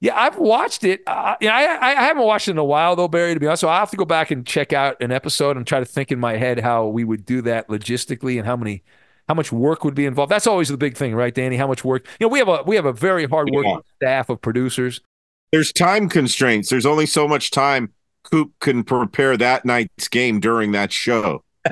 [0.02, 1.02] Yeah, I've watched it.
[1.06, 3.34] Uh, you know, I, I haven't watched it in a while though, Barry.
[3.34, 5.68] To be honest, so I have to go back and check out an episode and
[5.68, 8.84] try to think in my head how we would do that logistically and how many,
[9.28, 10.32] how much work would be involved.
[10.32, 11.58] That's always the big thing, right, Danny?
[11.58, 12.08] How much work?
[12.20, 13.80] You know, we have a we have a very hard working yeah.
[13.98, 15.02] staff of producers.
[15.52, 16.70] There's time constraints.
[16.70, 17.92] There's only so much time
[18.24, 21.44] Coop can prepare that night's game during that show.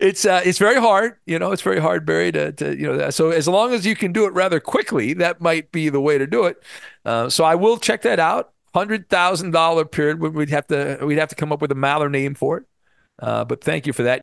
[0.00, 1.52] it's uh, it's very hard, you know.
[1.52, 2.30] It's very hard, Barry.
[2.32, 5.40] To, to you know, so as long as you can do it rather quickly, that
[5.40, 6.62] might be the way to do it.
[7.04, 8.52] Uh, so I will check that out.
[8.74, 10.20] Hundred thousand dollar period.
[10.20, 12.64] We'd have to we'd have to come up with a Maller name for it.
[13.18, 14.22] Uh, but thank you for that.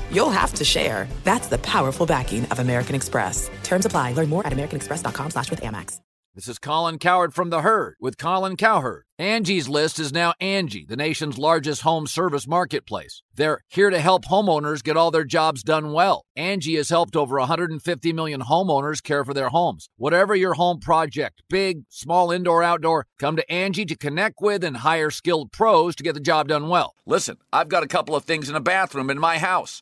[0.11, 1.07] you'll have to share.
[1.23, 3.49] That's the powerful backing of American Express.
[3.63, 4.13] Terms apply.
[4.13, 5.99] Learn more at americanexpress.com slash with Amex.
[6.33, 9.03] This is Colin Cowherd from The Herd with Colin Cowherd.
[9.19, 13.21] Angie's List is now Angie, the nation's largest home service marketplace.
[13.35, 16.23] They're here to help homeowners get all their jobs done well.
[16.37, 19.89] Angie has helped over 150 million homeowners care for their homes.
[19.97, 24.77] Whatever your home project, big, small, indoor, outdoor, come to Angie to connect with and
[24.77, 26.95] hire skilled pros to get the job done well.
[27.05, 29.81] Listen, I've got a couple of things in a bathroom in my house.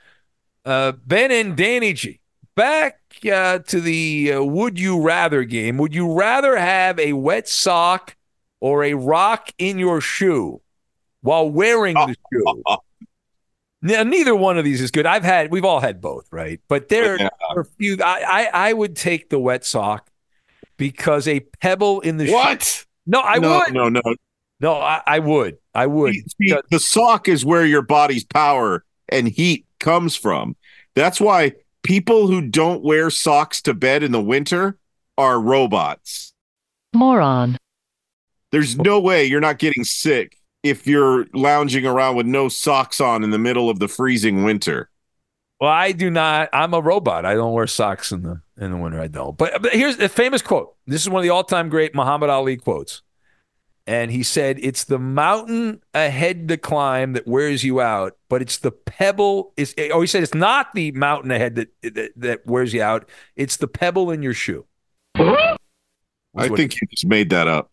[0.65, 2.19] uh, ben and Danny G,
[2.55, 2.99] back
[3.31, 5.77] uh, to the uh, would you rather game.
[5.77, 8.15] Would you rather have a wet sock
[8.59, 10.61] or a rock in your shoe
[11.21, 12.63] while wearing the shoe?
[13.83, 15.07] Now, neither one of these is good.
[15.07, 16.59] I've had, we've all had both, right?
[16.67, 17.29] But there yeah.
[17.49, 17.97] are a few.
[18.03, 20.11] I, I, I, would take the wet sock
[20.77, 22.61] because a pebble in the what?
[22.61, 23.73] Shoe, no, I no, would.
[23.73, 24.01] No, no,
[24.59, 24.75] no.
[24.75, 25.57] I, I would.
[25.73, 26.13] I would.
[26.13, 30.55] See, the sock is where your body's power and heat comes from.
[30.95, 34.77] That's why people who don't wear socks to bed in the winter
[35.17, 36.33] are robots.
[36.93, 37.57] Moron.
[38.51, 43.23] There's no way you're not getting sick if you're lounging around with no socks on
[43.23, 44.89] in the middle of the freezing winter?
[45.59, 46.49] Well, I do not.
[46.53, 47.25] I'm a robot.
[47.25, 48.99] I don't wear socks in the in the winter.
[48.99, 49.37] I don't.
[49.37, 50.75] But, but here's a famous quote.
[50.87, 53.01] This is one of the all-time great Muhammad Ali quotes.
[53.87, 58.57] And he said, "It's the mountain ahead to climb that wears you out, but it's
[58.57, 62.73] the pebble." Is oh, he said it's not the mountain ahead that that, that wears
[62.73, 63.09] you out.
[63.35, 64.65] It's the pebble in your shoe.
[66.35, 67.69] I think you just made that up.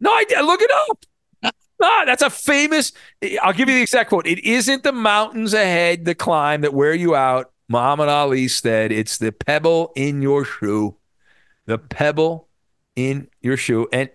[0.00, 0.44] No, I did.
[0.44, 1.04] Look it up.
[1.82, 2.92] Ah, that's a famous.
[3.40, 4.26] I'll give you the exact quote.
[4.26, 7.52] It isn't the mountains ahead, the climb that wear you out.
[7.68, 10.96] Muhammad Ali said, "It's the pebble in your shoe,
[11.64, 12.48] the pebble
[12.96, 14.10] in your shoe." And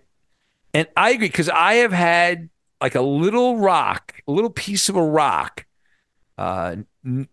[0.76, 2.50] and I agree because I have had
[2.82, 5.64] like a little rock, a little piece of a rock.
[6.36, 6.76] Uh,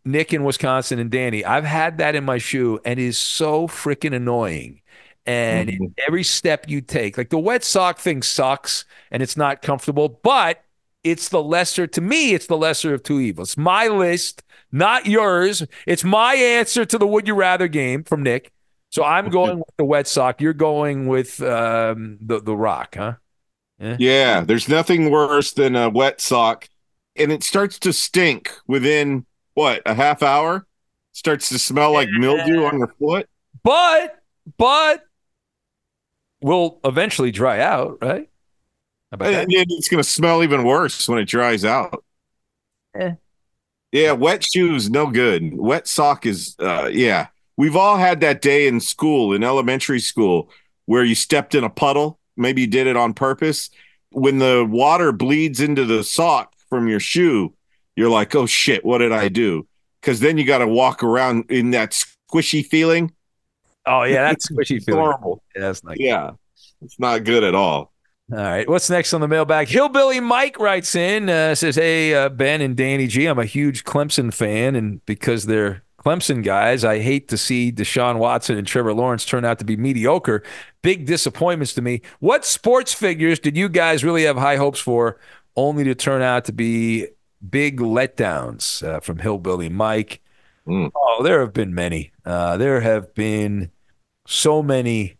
[0.05, 3.67] Nick in Wisconsin and Danny, I've had that in my shoe, and it is so
[3.67, 4.79] freaking annoying.
[5.25, 9.61] And in every step you take, like the wet sock thing sucks and it's not
[9.61, 10.63] comfortable, but
[11.03, 13.57] it's the lesser, to me, it's the lesser of two evils.
[13.57, 15.65] My list, not yours.
[15.85, 18.53] It's my answer to the Would You Rather game from Nick.
[18.89, 20.39] So I'm going with the wet sock.
[20.39, 23.15] You're going with um, the, the rock, huh?
[23.99, 26.69] Yeah, there's nothing worse than a wet sock,
[27.15, 30.65] and it starts to stink within what a half hour.
[31.11, 33.29] Starts to smell like mildew on your foot.
[33.63, 34.19] But,
[34.57, 35.03] but
[36.41, 38.29] will eventually dry out, right?
[39.11, 39.43] How about that?
[39.43, 42.03] And it's going to smell even worse when it dries out.
[42.95, 43.13] Eh.
[43.91, 45.55] Yeah, wet shoes no good.
[45.55, 47.27] Wet sock is uh yeah.
[47.57, 50.49] We've all had that day in school, in elementary school,
[50.85, 52.19] where you stepped in a puddle.
[52.37, 53.69] Maybe you did it on purpose.
[54.11, 57.53] When the water bleeds into the sock from your shoe,
[57.95, 59.67] you're like, "Oh shit, what did I do?"
[60.01, 63.11] Cuz then you got to walk around in that squishy feeling.
[63.85, 65.01] Oh yeah, that's squishy feeling.
[65.01, 65.43] Horrible.
[65.55, 66.31] Yeah, that's not Yeah.
[66.83, 67.93] It's not good at all.
[68.31, 68.67] All right.
[68.67, 69.67] What's next on the mailbag?
[69.67, 73.83] Hillbilly Mike writes in, uh, says, Hey, uh, Ben and Danny G, I'm a huge
[73.83, 74.75] Clemson fan.
[74.75, 79.45] And because they're Clemson guys, I hate to see Deshaun Watson and Trevor Lawrence turn
[79.45, 80.43] out to be mediocre.
[80.81, 82.01] Big disappointments to me.
[82.19, 85.17] What sports figures did you guys really have high hopes for,
[85.55, 87.07] only to turn out to be
[87.49, 90.21] big letdowns uh, from Hillbilly Mike?
[90.95, 92.11] Oh, there have been many.
[92.25, 93.71] Uh, there have been
[94.27, 95.17] so many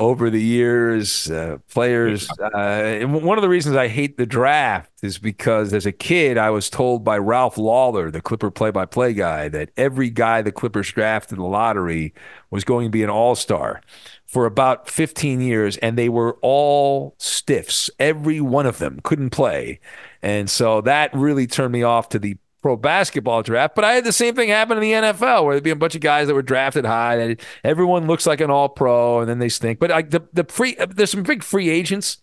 [0.00, 2.28] over the years, uh, players.
[2.40, 6.38] Uh, and one of the reasons I hate the draft is because as a kid,
[6.38, 10.40] I was told by Ralph Lawler, the Clipper play by play guy, that every guy
[10.40, 12.14] the Clippers drafted in the lottery
[12.50, 13.82] was going to be an all star
[14.26, 17.90] for about 15 years, and they were all stiffs.
[17.98, 19.80] Every one of them couldn't play.
[20.22, 24.04] And so that really turned me off to the pro basketball draft, but I had
[24.04, 26.34] the same thing happen in the NFL where there'd be a bunch of guys that
[26.34, 27.16] were drafted high.
[27.16, 29.78] and everyone looks like an all pro, and then they stink.
[29.78, 32.18] But like the the free, there's some big free agents.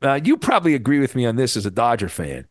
[0.00, 2.46] Uh, you probably agree with me on this as a Dodger fan.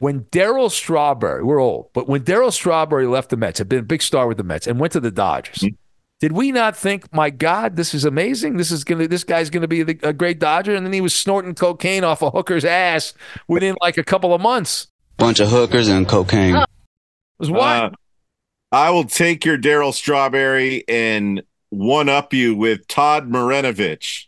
[0.00, 3.84] When Darryl Strawberry, we're old, but when Darryl Strawberry left the Mets, had been a
[3.84, 5.64] big star with the Mets, and went to the Dodgers.
[6.20, 8.56] Did we not think, my God, this is amazing?
[8.56, 11.14] This is gonna, this guy's gonna be the, a great Dodger, and then he was
[11.14, 13.14] snorting cocaine off a hooker's ass
[13.46, 14.88] within like a couple of months.
[15.18, 16.56] Bunch of hookers and cocaine.
[16.56, 16.66] It
[17.38, 17.60] was what?
[17.60, 17.90] Uh,
[18.70, 24.26] I will take your Darryl Strawberry and one up you with Todd Marinovich.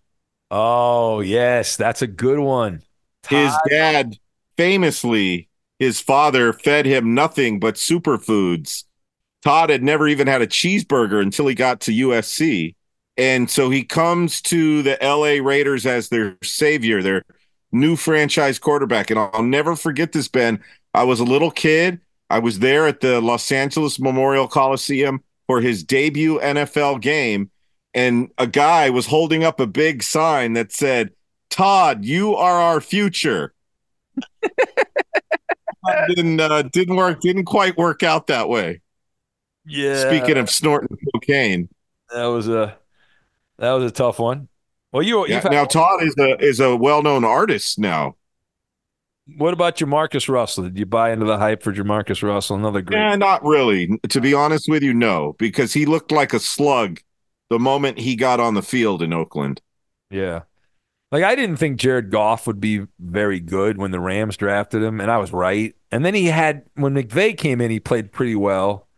[0.51, 2.83] Oh, yes, that's a good one.
[3.29, 4.17] His dad,
[4.57, 5.49] famously,
[5.79, 8.85] his father fed him nothing but superfoods.
[9.43, 12.75] Todd had never even had a cheeseburger until he got to USC.
[13.17, 17.23] And so he comes to the LA Raiders as their savior, their
[17.73, 19.11] new franchise quarterback.
[19.11, 20.63] And I'll never forget this, Ben.
[20.95, 22.01] I was a little kid.
[22.29, 27.51] I was there at the Los Angeles Memorial Coliseum for his debut NFL game.
[27.93, 31.11] And a guy was holding up a big sign that said,
[31.51, 33.53] Todd, you are our future.
[36.09, 38.81] didn't uh, didn't work didn't quite work out that way.
[39.67, 40.09] Yeah.
[40.09, 41.69] Speaking of snorting cocaine,
[42.13, 42.77] that was a
[43.59, 44.49] that was a tough one.
[44.93, 48.17] Well, you yeah, now Todd is a is a well known artist now.
[49.37, 50.65] What about Jamarcus Russell?
[50.65, 52.57] Did you buy into the hype for Jamarcus Russell?
[52.57, 52.99] Another great.
[52.99, 53.99] Yeah, not really.
[54.09, 57.01] To be honest with you, no, because he looked like a slug
[57.49, 59.61] the moment he got on the field in Oakland.
[60.11, 60.43] Yeah.
[61.13, 65.01] Like I didn't think Jared Goff would be very good when the Rams drafted him,
[65.01, 65.75] and I was right.
[65.93, 68.89] And then he had when McVay came in, he played pretty well,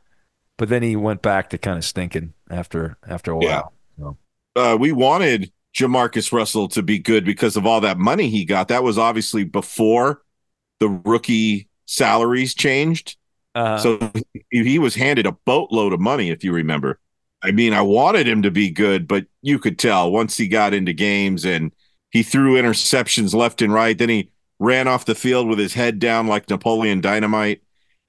[0.59, 3.73] but then he went back to kind of stinking after after a while.
[3.99, 4.17] So,
[4.57, 8.69] Uh, we wanted Jamarcus Russell to be good because of all that money he got.
[8.69, 10.23] That was obviously before
[10.81, 13.17] the rookie salaries changed.
[13.55, 14.13] uh, So
[14.51, 16.99] he, he was handed a boatload of money, if you remember.
[17.43, 20.75] I mean, I wanted him to be good, but you could tell once he got
[20.75, 21.73] into games and
[22.11, 23.97] he threw interceptions left and right.
[23.97, 27.63] Then he ran off the field with his head down like Napoleon Dynamite.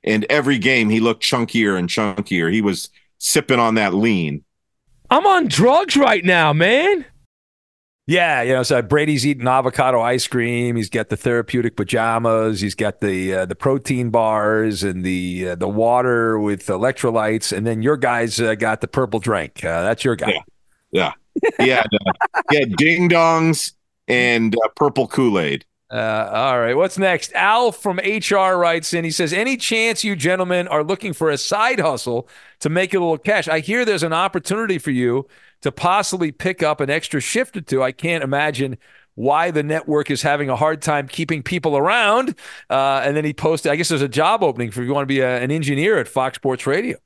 [0.03, 2.51] And every game he looked chunkier and chunkier.
[2.51, 4.43] He was sipping on that lean.
[5.09, 7.05] I'm on drugs right now, man.
[8.05, 10.75] Yeah, you know, so Brady's eating avocado ice cream.
[10.75, 12.59] He's got the therapeutic pajamas.
[12.59, 17.55] He's got the uh, the protein bars and the uh, the water with electrolytes.
[17.55, 19.63] And then your guys uh, got the purple drink.
[19.63, 20.33] Uh, that's your guy.
[20.91, 23.71] Yeah, yeah, he had, uh, he had ding dongs
[24.09, 25.63] and uh, purple Kool Aid.
[25.89, 26.75] Uh, all right.
[26.75, 27.31] What's next?
[27.33, 29.05] Al from HR writes in.
[29.05, 32.27] He says, Any chance you gentlemen are looking for a side hustle
[32.61, 33.47] to make a little cash?
[33.47, 35.27] I hear there's an opportunity for you
[35.63, 37.81] to possibly pick up an extra shift or two.
[37.81, 38.77] I can't imagine
[39.15, 42.35] why the network is having a hard time keeping people around.
[42.69, 45.03] Uh, and then he posted, I guess there's a job opening for if you want
[45.03, 46.97] to be a, an engineer at Fox Sports Radio.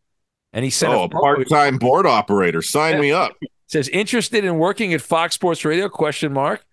[0.54, 2.62] And he said, Oh, a part time board operator.
[2.62, 3.34] Sign me up.
[3.68, 5.90] says interested in working at Fox Sports Radio?
[5.90, 6.66] Question mark.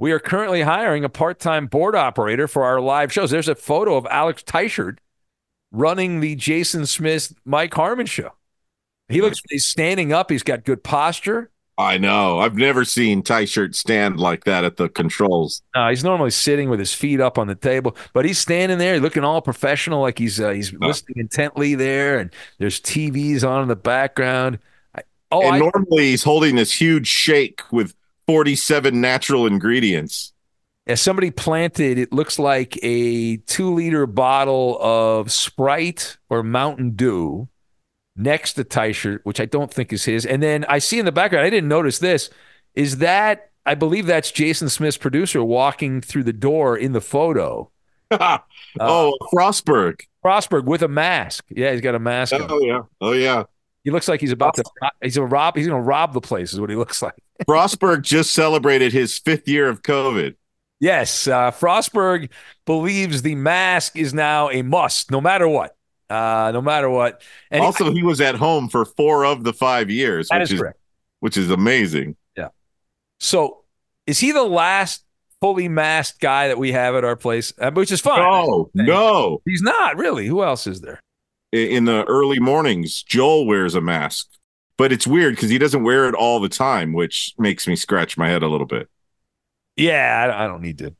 [0.00, 3.32] We are currently hiring a part-time board operator for our live shows.
[3.32, 4.98] There's a photo of Alex Teichert
[5.72, 8.30] running the Jason Smith Mike Harmon show.
[9.08, 10.30] He looks he's standing up.
[10.30, 11.50] He's got good posture.
[11.78, 12.40] I know.
[12.40, 15.62] I've never seen Teichert stand like that at the controls.
[15.76, 18.98] Uh, he's normally sitting with his feet up on the table, but he's standing there
[18.98, 23.68] looking all professional, like he's uh, he's listening intently there, and there's TVs on in
[23.68, 24.58] the background.
[24.96, 27.94] I, oh, and I, normally he's holding this huge shake with
[28.26, 30.32] 47 natural ingredients.
[30.88, 37.48] as somebody planted, it looks like a two liter bottle of Sprite or Mountain Dew
[38.18, 40.26] next to Teichert, which I don't think is his.
[40.26, 42.30] And then I see in the background, I didn't notice this.
[42.74, 47.70] Is that I believe that's Jason Smith's producer walking through the door in the photo.
[48.10, 50.00] oh, Frostberg.
[50.24, 51.44] Frostberg with a mask.
[51.50, 52.32] Yeah, he's got a mask.
[52.32, 52.46] on.
[52.48, 52.82] Oh yeah.
[53.00, 53.44] Oh yeah.
[53.84, 54.64] He looks like he's about to.
[55.02, 55.56] He's a rob.
[55.56, 56.52] He's going to rob the place.
[56.52, 57.14] Is what he looks like.
[57.48, 60.34] Frostberg just celebrated his fifth year of COVID.
[60.80, 62.30] Yes, uh, Frostberg
[62.64, 65.76] believes the mask is now a must, no matter what.
[66.10, 67.22] Uh, no matter what.
[67.50, 70.62] And also, he was at home for four of the five years, which is is
[71.20, 72.16] which is amazing.
[72.36, 72.48] Yeah.
[73.20, 73.64] So,
[74.06, 75.04] is he the last
[75.40, 77.52] fully masked guy that we have at our place?
[77.58, 78.20] Uh, which is fine.
[78.20, 79.42] No, no.
[79.44, 80.26] He's not really.
[80.26, 81.00] Who else is there?
[81.52, 84.28] In the early mornings, Joel wears a mask,
[84.76, 88.18] but it's weird because he doesn't wear it all the time, which makes me scratch
[88.18, 88.88] my head a little bit.
[89.76, 90.94] Yeah, I, I don't need to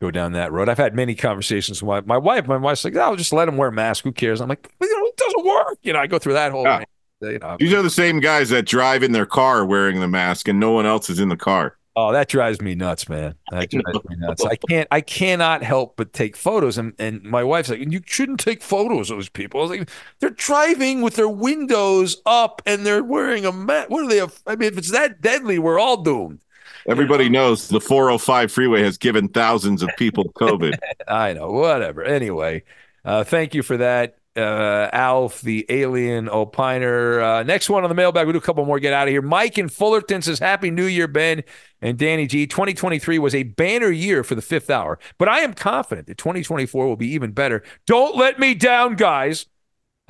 [0.00, 0.68] go down that road.
[0.68, 2.46] I've had many conversations with my, my wife.
[2.46, 4.04] My wife's like, "Oh, just let him wear a mask.
[4.04, 6.52] Who cares?" I'm like, you know, "It doesn't work." You know, I go through that
[6.52, 6.64] whole.
[6.64, 6.84] Yeah.
[7.22, 10.08] Uh, you know, These are the same guys that drive in their car wearing the
[10.08, 11.76] mask, and no one else is in the car.
[11.96, 13.34] Oh, that drives me nuts, man.
[13.50, 14.42] That drives me nuts.
[14.44, 16.78] I can't I cannot help but take photos.
[16.78, 19.60] And and my wife's like, you shouldn't take photos of those people.
[19.60, 19.90] I was like,
[20.20, 23.90] they're driving with their windows up and they're wearing a mask.
[23.90, 24.22] What are they?
[24.46, 26.40] I mean, if it's that deadly, we're all doomed.
[26.88, 30.78] Everybody knows the 405 freeway has given thousands of people COVID.
[31.08, 32.02] I know, whatever.
[32.02, 32.64] Anyway,
[33.04, 37.22] uh, thank you for that, uh, Alf, the alien opiner.
[37.22, 38.26] Uh, next one on the mailbag.
[38.26, 39.22] We'll do a couple more, get out of here.
[39.22, 41.42] Mike in Fullerton says, Happy New Year, Ben
[41.82, 42.46] and Danny G.
[42.46, 46.86] 2023 was a banner year for the fifth hour, but I am confident that 2024
[46.86, 47.62] will be even better.
[47.86, 49.46] Don't let me down, guys.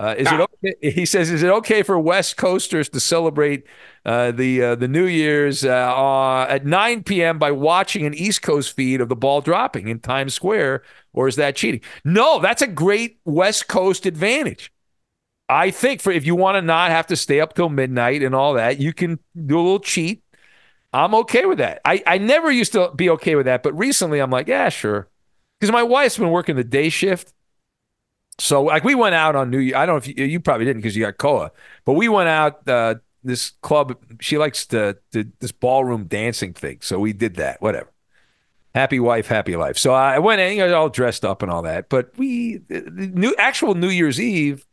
[0.01, 0.75] Uh, is it okay?
[0.93, 3.65] He says, "Is it okay for West Coasters to celebrate
[4.07, 7.39] uh, the uh, the New Year's uh, uh, at 9 p.m.
[7.39, 11.37] by watching an East Coast feed of the ball dropping in Times Square, or is
[11.37, 14.73] that cheating?" No, that's a great West Coast advantage.
[15.51, 18.35] I think for if you want to not have to stay up till midnight and
[18.35, 20.23] all that, you can do a little cheat.
[20.95, 21.81] I'm okay with that.
[21.85, 25.09] I, I never used to be okay with that, but recently I'm like, yeah, sure.
[25.59, 27.35] Because my wife's been working the day shift.
[28.41, 29.77] So like we went out on New Year.
[29.77, 31.53] I don't know if you, you probably didn't because you got Koa,
[31.85, 33.97] but we went out uh, this club.
[34.21, 37.61] She likes to, to this ballroom dancing thing, so we did that.
[37.61, 37.91] Whatever.
[38.75, 39.77] Happy wife, happy life.
[39.77, 41.89] So I went in, you know, all dressed up and all that.
[41.89, 44.67] But we the new actual New Year's Eve.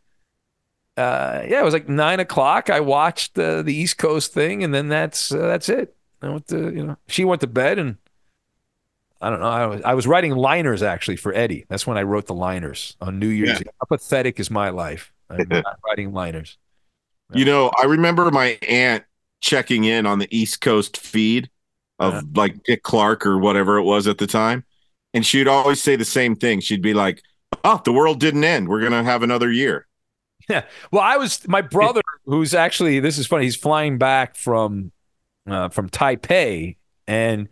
[0.95, 2.69] Uh, yeah, it was like nine o'clock.
[2.69, 5.95] I watched uh, the East Coast thing, and then that's uh, that's it.
[6.21, 7.97] I went to you know she went to bed and
[9.21, 9.47] I don't know.
[9.47, 11.65] I was I was writing liners actually for Eddie.
[11.69, 13.71] That's when I wrote the liners on New Year's Yeah.
[13.79, 15.13] How pathetic is my life?
[15.29, 16.57] I'm not writing liners.
[17.33, 19.03] You know, I remember my aunt
[19.41, 21.49] checking in on the East Coast feed
[21.99, 24.63] of like Dick Clark or whatever it was at the time.
[25.13, 26.59] And she'd always say the same thing.
[26.61, 27.21] She'd be like,
[27.63, 28.69] Oh, the world didn't end.
[28.69, 29.85] We're going to have another year.
[30.49, 30.63] Yeah.
[30.91, 33.43] Well, I was my brother, who's actually this is funny.
[33.43, 34.93] He's flying back from
[35.45, 37.49] uh, from Taipei, and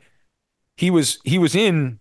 [0.77, 1.99] he was he was in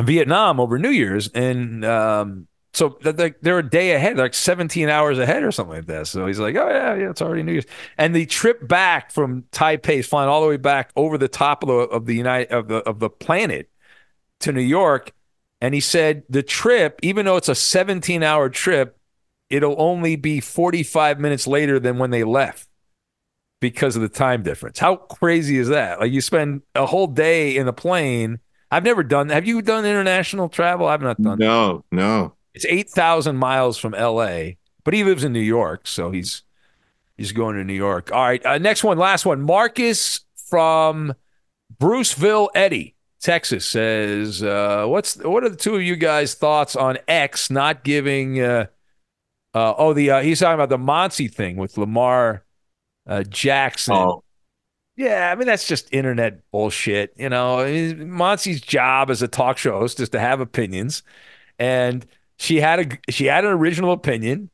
[0.00, 4.88] Vietnam over New Year's, and um, so th- th- they're a day ahead, like 17
[4.88, 6.06] hours ahead or something like that.
[6.06, 7.66] So he's like, "Oh yeah, yeah, it's already New Year's."
[7.96, 11.68] And the trip back from Taipei flying all the way back over the top of
[11.68, 13.70] the of the United of the of the planet
[14.40, 15.12] to New York.
[15.60, 18.98] And he said the trip, even though it's a 17 hour trip,
[19.48, 22.68] it'll only be 45 minutes later than when they left
[23.64, 24.78] because of the time difference.
[24.78, 25.98] How crazy is that?
[25.98, 28.38] Like you spend a whole day in a plane.
[28.70, 30.86] I've never done Have you done international travel?
[30.86, 32.34] I've not done No, no.
[32.52, 34.50] It's 8,000 miles from LA,
[34.84, 36.42] but he lives in New York, so he's
[37.16, 38.12] he's going to New York.
[38.12, 39.40] All right, uh, next one, last one.
[39.40, 41.14] Marcus from
[41.80, 47.50] Bruceville-Eddy, Texas says, uh, "What's what are the two of you guys' thoughts on X
[47.50, 48.40] not giving?
[48.40, 48.66] Uh,
[49.54, 52.44] uh, oh, the uh, he's talking about the Monty thing with Lamar
[53.06, 53.94] uh, Jackson.
[53.94, 54.24] Oh.
[54.96, 57.14] Yeah, I mean that's just internet bullshit.
[57.16, 61.02] You know, Monty's job as a talk show host is to have opinions,
[61.58, 62.06] and
[62.38, 64.50] she had a she had an original opinion,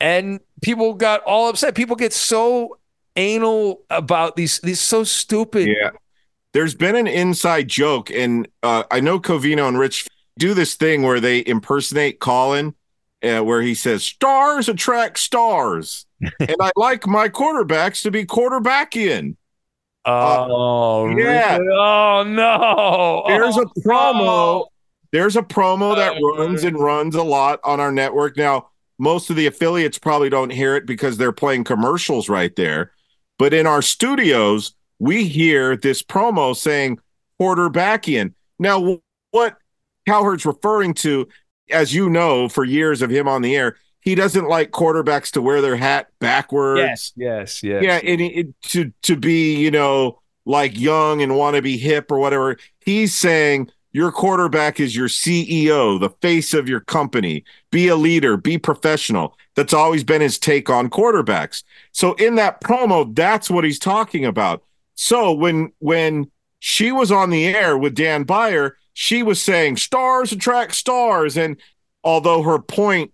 [0.00, 1.74] and people got all upset.
[1.74, 2.78] People get so
[3.16, 5.66] anal about these these so stupid.
[5.66, 5.90] Yeah.
[6.52, 10.08] There's been an inside joke, and uh, I know Covino and Rich
[10.38, 12.74] do this thing where they impersonate Colin,
[13.22, 16.06] uh, where he says, Stars attract stars.
[16.40, 19.36] and I like my quarterbacks to be quarterbackian.
[20.04, 21.56] Oh, uh, yeah.
[21.58, 21.68] really?
[21.76, 23.24] Oh no.
[23.26, 24.18] There's Oh, a promo.
[24.18, 24.68] no.
[25.12, 28.36] There's a promo that Oh, runs and runs a lot on our network.
[28.36, 32.92] Now, most of the affiliates probably don't hear it because they're playing commercials right there.
[33.38, 36.98] But in our studios, we hear this promo saying
[37.40, 38.34] quarterbackian.
[38.58, 39.00] Now,
[39.30, 39.56] what
[40.06, 41.28] Cowherd's referring to,
[41.70, 43.76] as you know, for years of him on the air,
[44.08, 46.80] he doesn't like quarterbacks to wear their hat backwards.
[46.80, 47.82] Yes, yes, yes.
[47.82, 52.10] Yeah, and it, to to be you know like young and want to be hip
[52.10, 52.56] or whatever.
[52.80, 57.44] He's saying your quarterback is your CEO, the face of your company.
[57.70, 59.36] Be a leader, be professional.
[59.56, 61.64] That's always been his take on quarterbacks.
[61.92, 64.64] So in that promo, that's what he's talking about.
[64.94, 66.30] So when when
[66.60, 71.60] she was on the air with Dan Beyer, she was saying stars attract stars, and
[72.02, 73.12] although her point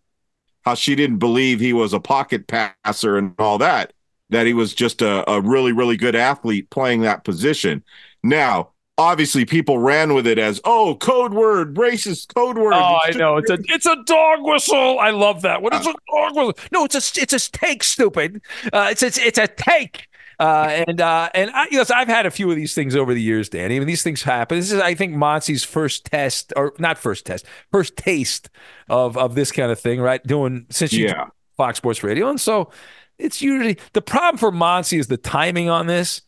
[0.65, 3.93] how she didn't believe he was a pocket passer and all that,
[4.31, 7.85] that he was just a, a really, really good athlete playing that position.
[8.23, 12.75] Now, obviously, people ran with it as, oh, code word, racist code word.
[12.75, 13.37] Oh, I know.
[13.37, 14.99] It's a it's a dog whistle.
[14.99, 15.61] I love that.
[15.61, 16.55] What is a dog whistle?
[16.73, 18.41] No, it's a it's a take, stupid.
[18.73, 20.09] Uh, it's it's it's a take.
[20.39, 22.97] Uh, and uh, and I, you know, so I've had a few of these things
[22.97, 23.77] over the years, Danny.
[23.77, 24.59] I mean, these things happen.
[24.59, 28.51] This is, I think, Monty's first test, or not first test, first taste
[28.89, 30.23] of of this kind of thing, right?
[30.25, 31.27] Doing since you Yeah.
[31.57, 32.71] Fox Sports Radio, and so
[33.19, 36.23] it's usually the problem for Monty is the timing on this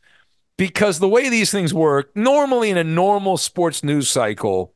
[0.56, 4.72] because the way these things work, normally in a normal sports news cycle,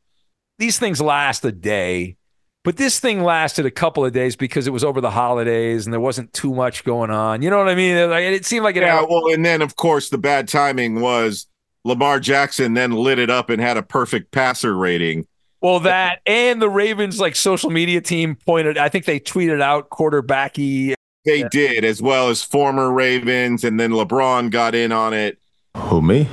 [0.58, 2.16] these things last a day.
[2.62, 5.92] But this thing lasted a couple of days because it was over the holidays and
[5.92, 7.40] there wasn't too much going on.
[7.40, 8.10] You know what I mean?
[8.10, 11.00] Like, it seemed like it Yeah, had well, and then, of course, the bad timing
[11.00, 11.46] was
[11.84, 15.26] Lamar Jackson then lit it up and had a perfect passer rating.
[15.62, 18.78] Well, that and the Ravens like social media team pointed.
[18.78, 20.94] I think they tweeted out quarterbacky.
[21.24, 25.38] They did, as well as former Ravens, and then LeBron got in on it.
[25.76, 26.28] Who me?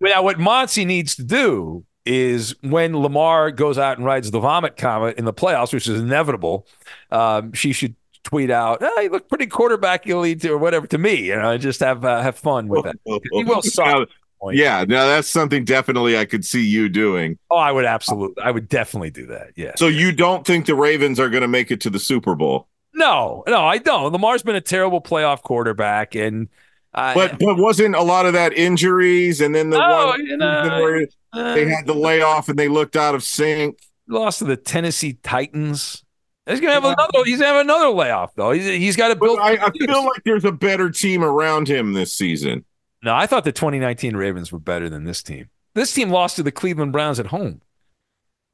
[0.00, 4.76] Now, what Monty needs to do is when Lamar goes out and rides the vomit
[4.76, 6.66] comet in the playoffs, which is inevitable,
[7.10, 7.94] um, she should
[8.24, 11.62] tweet out, oh, "You look pretty quarterbacky to or whatever to me," you know, and
[11.62, 12.98] just have uh, have fun with it.
[13.32, 14.08] He will suck.
[14.52, 17.38] Yeah, now that's something definitely I could see you doing.
[17.50, 19.52] Oh, I would absolutely, I would definitely do that.
[19.56, 19.72] Yeah.
[19.76, 22.68] So you don't think the Ravens are going to make it to the Super Bowl?
[22.92, 24.12] No, no, I don't.
[24.12, 26.48] Lamar's been a terrible playoff quarterback, and
[26.92, 30.36] I, But but wasn't a lot of that injuries and then the Oh, one you
[30.36, 33.78] know, where uh, they had the layoff and they looked out of sync?
[34.08, 36.04] lost to the Tennessee Titans.
[36.46, 37.24] He's gonna have another.
[37.24, 38.50] He's gonna have another layoff though.
[38.52, 39.38] He's, he's got to build.
[39.40, 42.64] I, I feel like there's a better team around him this season.
[43.02, 45.48] No, I thought the 2019 Ravens were better than this team.
[45.74, 47.62] This team lost to the Cleveland Browns at home.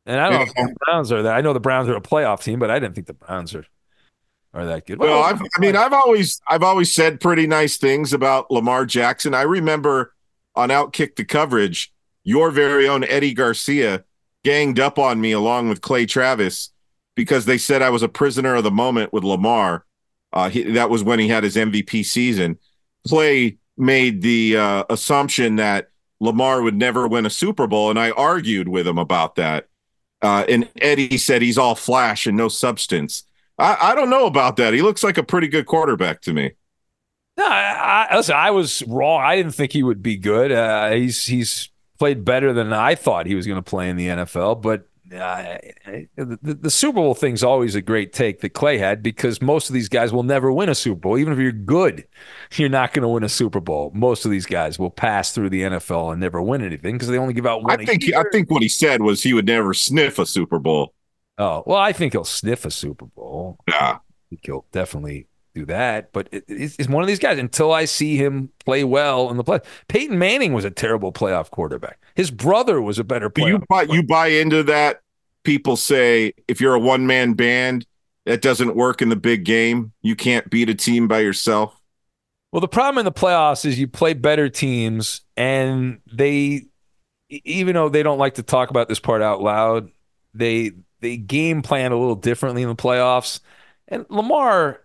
[0.07, 1.35] And I don't know if the Browns are that.
[1.35, 3.67] I know the Browns are a playoff team, but I didn't think the Browns are
[4.55, 4.99] are that good.
[4.99, 9.35] Well, I've, I mean, I've always I've always said pretty nice things about Lamar Jackson.
[9.35, 10.15] I remember
[10.55, 11.93] on Outkick the coverage,
[12.31, 14.05] your very own Eddie Garcia
[14.45, 16.71] ganged up on me along with Clay Travis
[17.17, 19.85] because they said I was a prisoner of the moment with Lamar.
[20.33, 22.57] Uh, he, that was when he had his MVP season.
[23.09, 28.13] Clay made the uh, assumption that Lamar would never win a Super Bowl, and I
[28.13, 29.67] argued with him about that.
[30.23, 33.25] Uh, and Eddie said he's all flash and no substance.
[33.59, 34.73] I, I don't know about that.
[34.73, 36.53] He looks like a pretty good quarterback to me.
[37.37, 39.21] No, I, I, listen, I was wrong.
[39.21, 40.53] I didn't think he would be good.
[40.53, 41.71] Uh, he's he's
[42.01, 45.59] played better than I thought he was going to play in the NFL, but uh,
[46.17, 49.75] the, the Super Bowl thing's always a great take that Clay had because most of
[49.75, 51.19] these guys will never win a Super Bowl.
[51.19, 52.07] Even if you're good,
[52.55, 53.93] you're not going to win a Super Bowl.
[53.95, 57.19] Most of these guys will pass through the NFL and never win anything because they
[57.19, 57.81] only give out one.
[57.81, 60.95] I think I think what he said was he would never sniff a Super Bowl.
[61.37, 63.59] Oh well, I think he'll sniff a Super Bowl.
[63.69, 63.99] Yeah, I
[64.31, 66.13] think he'll definitely do that.
[66.13, 69.37] But it, it's, it's one of these guys until I see him play well in
[69.37, 69.61] the play.
[69.89, 71.99] Peyton Manning was a terrible playoff quarterback.
[72.15, 73.53] His brother was a better player.
[73.53, 75.01] You buy you buy into that.
[75.43, 77.87] People say if you're a one man band,
[78.27, 79.93] that doesn't work in the big game.
[80.03, 81.77] You can't beat a team by yourself.
[82.53, 86.67] Well, the problem in the playoffs is you play better teams, and they,
[87.29, 89.91] even though they don't like to talk about this part out loud,
[90.35, 93.41] they they game plan a little differently in the playoffs.
[93.89, 94.81] And Lamar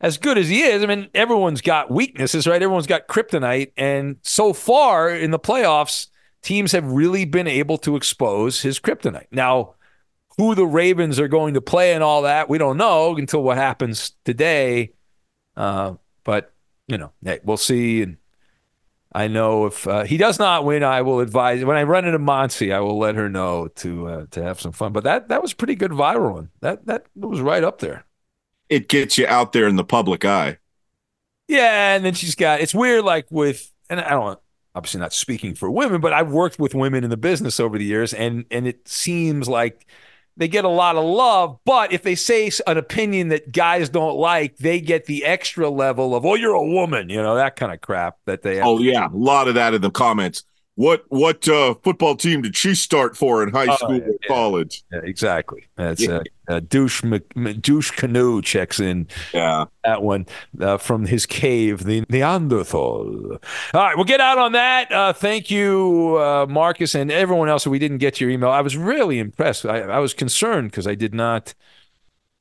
[0.00, 2.62] as good as he is, I mean, everyone's got weaknesses, right?
[2.62, 3.72] Everyone's got kryptonite.
[3.76, 6.06] And so far in the playoffs,
[6.42, 9.26] teams have really been able to expose his kryptonite.
[9.32, 9.74] Now,
[10.36, 13.56] who the Ravens are going to play and all that, we don't know until what
[13.56, 14.92] happens today.
[15.56, 16.52] Uh, but,
[16.86, 18.02] you know, hey, we'll see.
[18.02, 18.18] And
[19.12, 21.64] I know if uh, he does not win, I will advise.
[21.64, 24.70] When I run into Monty, I will let her know to uh, to have some
[24.70, 24.92] fun.
[24.92, 26.50] But that that was pretty good viral one.
[26.60, 28.04] That that was right up there
[28.68, 30.58] it gets you out there in the public eye.
[31.46, 34.38] Yeah, and then she's got it's weird, like with and I don't
[34.74, 37.84] obviously not speaking for women, but I've worked with women in the business over the
[37.84, 39.86] years, and and it seems like
[40.36, 44.16] they get a lot of love, but if they say an opinion that guys don't
[44.16, 47.72] like, they get the extra level of, "Oh, you're a woman," you know that kind
[47.72, 48.60] of crap that they.
[48.60, 50.44] Oh yeah, a lot of that in the comments
[50.78, 54.18] what what uh, football team did she start for in high oh, school oh, or
[54.28, 54.84] college?
[54.92, 55.66] Yeah, exactly.
[55.74, 56.20] That's yeah.
[56.48, 57.02] uh, uh, douche
[57.60, 59.08] douche canoe checks in.
[59.34, 60.26] Yeah, that one
[60.60, 63.32] uh, from his cave, the Neanderthal.
[63.32, 63.40] All
[63.74, 64.92] right, we'll get out on that.
[64.92, 67.66] Uh, thank you, uh, Marcus, and everyone else.
[67.66, 68.50] We didn't get your email.
[68.50, 69.66] I was really impressed.
[69.66, 71.54] I, I was concerned because I did not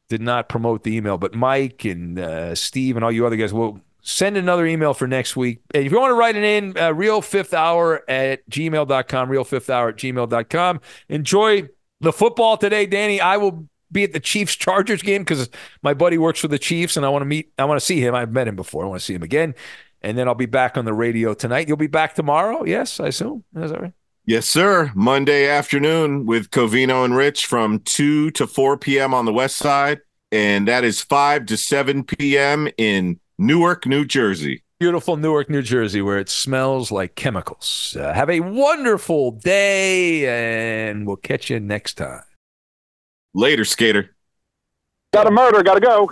[0.10, 3.52] did not promote the email, but Mike and uh, Steve and all you other guys
[3.52, 5.60] will send another email for next week.
[5.74, 9.70] If you want to write it in, uh, real fifth hour at gmail.com, real fifth
[9.70, 10.80] hour at gmail.com.
[11.10, 11.68] Enjoy
[12.00, 13.20] the football today, Danny.
[13.20, 15.50] I will be at the Chiefs Chargers game because
[15.82, 18.00] my buddy works for the Chiefs and I want to meet, I want to see
[18.00, 18.16] him.
[18.16, 18.86] I've met him before.
[18.86, 19.54] I want to see him again.
[20.02, 21.68] And then I'll be back on the radio tonight.
[21.68, 22.64] You'll be back tomorrow.
[22.64, 23.44] Yes, I assume.
[23.58, 23.94] Is that right?
[24.26, 24.90] Yes, sir.
[24.96, 29.14] Monday afternoon with Covino and Rich from 2 to 4 p.m.
[29.14, 30.00] on the West Side.
[30.32, 32.70] And that is 5 to 7 p.m.
[32.78, 34.64] in Newark, New Jersey.
[34.80, 37.96] Beautiful Newark, New Jersey, where it smells like chemicals.
[38.00, 42.24] Uh, have a wonderful day, and we'll catch you next time.
[43.34, 44.16] Later, skater.
[45.14, 46.12] Got a murder, gotta go.